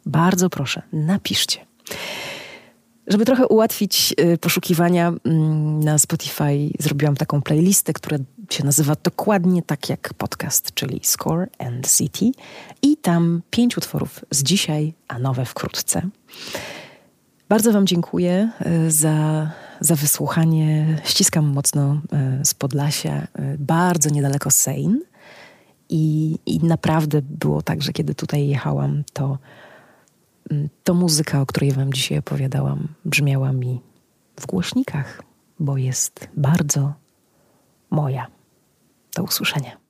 Bardzo 0.06 0.50
proszę, 0.50 0.82
napiszcie. 0.92 1.66
Żeby 3.06 3.24
trochę 3.24 3.46
ułatwić 3.46 4.14
y, 4.20 4.38
poszukiwania 4.38 5.12
mm, 5.24 5.80
na 5.80 5.98
Spotify, 5.98 6.70
zrobiłam 6.78 7.16
taką 7.16 7.42
playlistę, 7.42 7.92
która 7.92 8.18
się 8.50 8.64
nazywa 8.64 8.94
dokładnie 9.02 9.62
tak 9.62 9.88
jak 9.88 10.14
podcast, 10.14 10.74
czyli 10.74 11.00
Score 11.02 11.48
and 11.58 11.96
City. 11.96 12.30
I 12.82 12.96
tam 12.96 13.42
pięć 13.50 13.76
utworów 13.76 14.24
z 14.30 14.42
dzisiaj, 14.42 14.94
a 15.08 15.18
nowe 15.18 15.44
wkrótce. 15.44 16.02
Bardzo 17.48 17.72
Wam 17.72 17.86
dziękuję 17.86 18.50
y, 18.86 18.90
za, 18.90 19.50
za 19.80 19.94
wysłuchanie. 19.94 20.98
Ściskam 21.04 21.46
mocno 21.46 22.00
z 22.44 22.54
Podlasia, 22.54 23.28
bardzo 23.58 24.10
niedaleko 24.10 24.50
Sejn. 24.50 25.00
I, 25.88 26.38
I 26.46 26.60
naprawdę 26.64 27.22
było 27.22 27.62
tak, 27.62 27.82
że 27.82 27.92
kiedy 27.92 28.14
tutaj 28.14 28.48
jechałam, 28.48 29.04
to 29.12 29.38
to 30.84 30.94
muzyka, 30.94 31.40
o 31.40 31.46
której 31.46 31.72
Wam 31.72 31.92
dzisiaj 31.92 32.18
opowiadałam, 32.18 32.88
brzmiała 33.04 33.52
mi 33.52 33.80
w 34.40 34.46
głośnikach, 34.46 35.22
bo 35.60 35.76
jest 35.76 36.28
bardzo 36.36 36.92
moja. 37.90 38.26
Do 39.14 39.22
usłyszenia. 39.22 39.85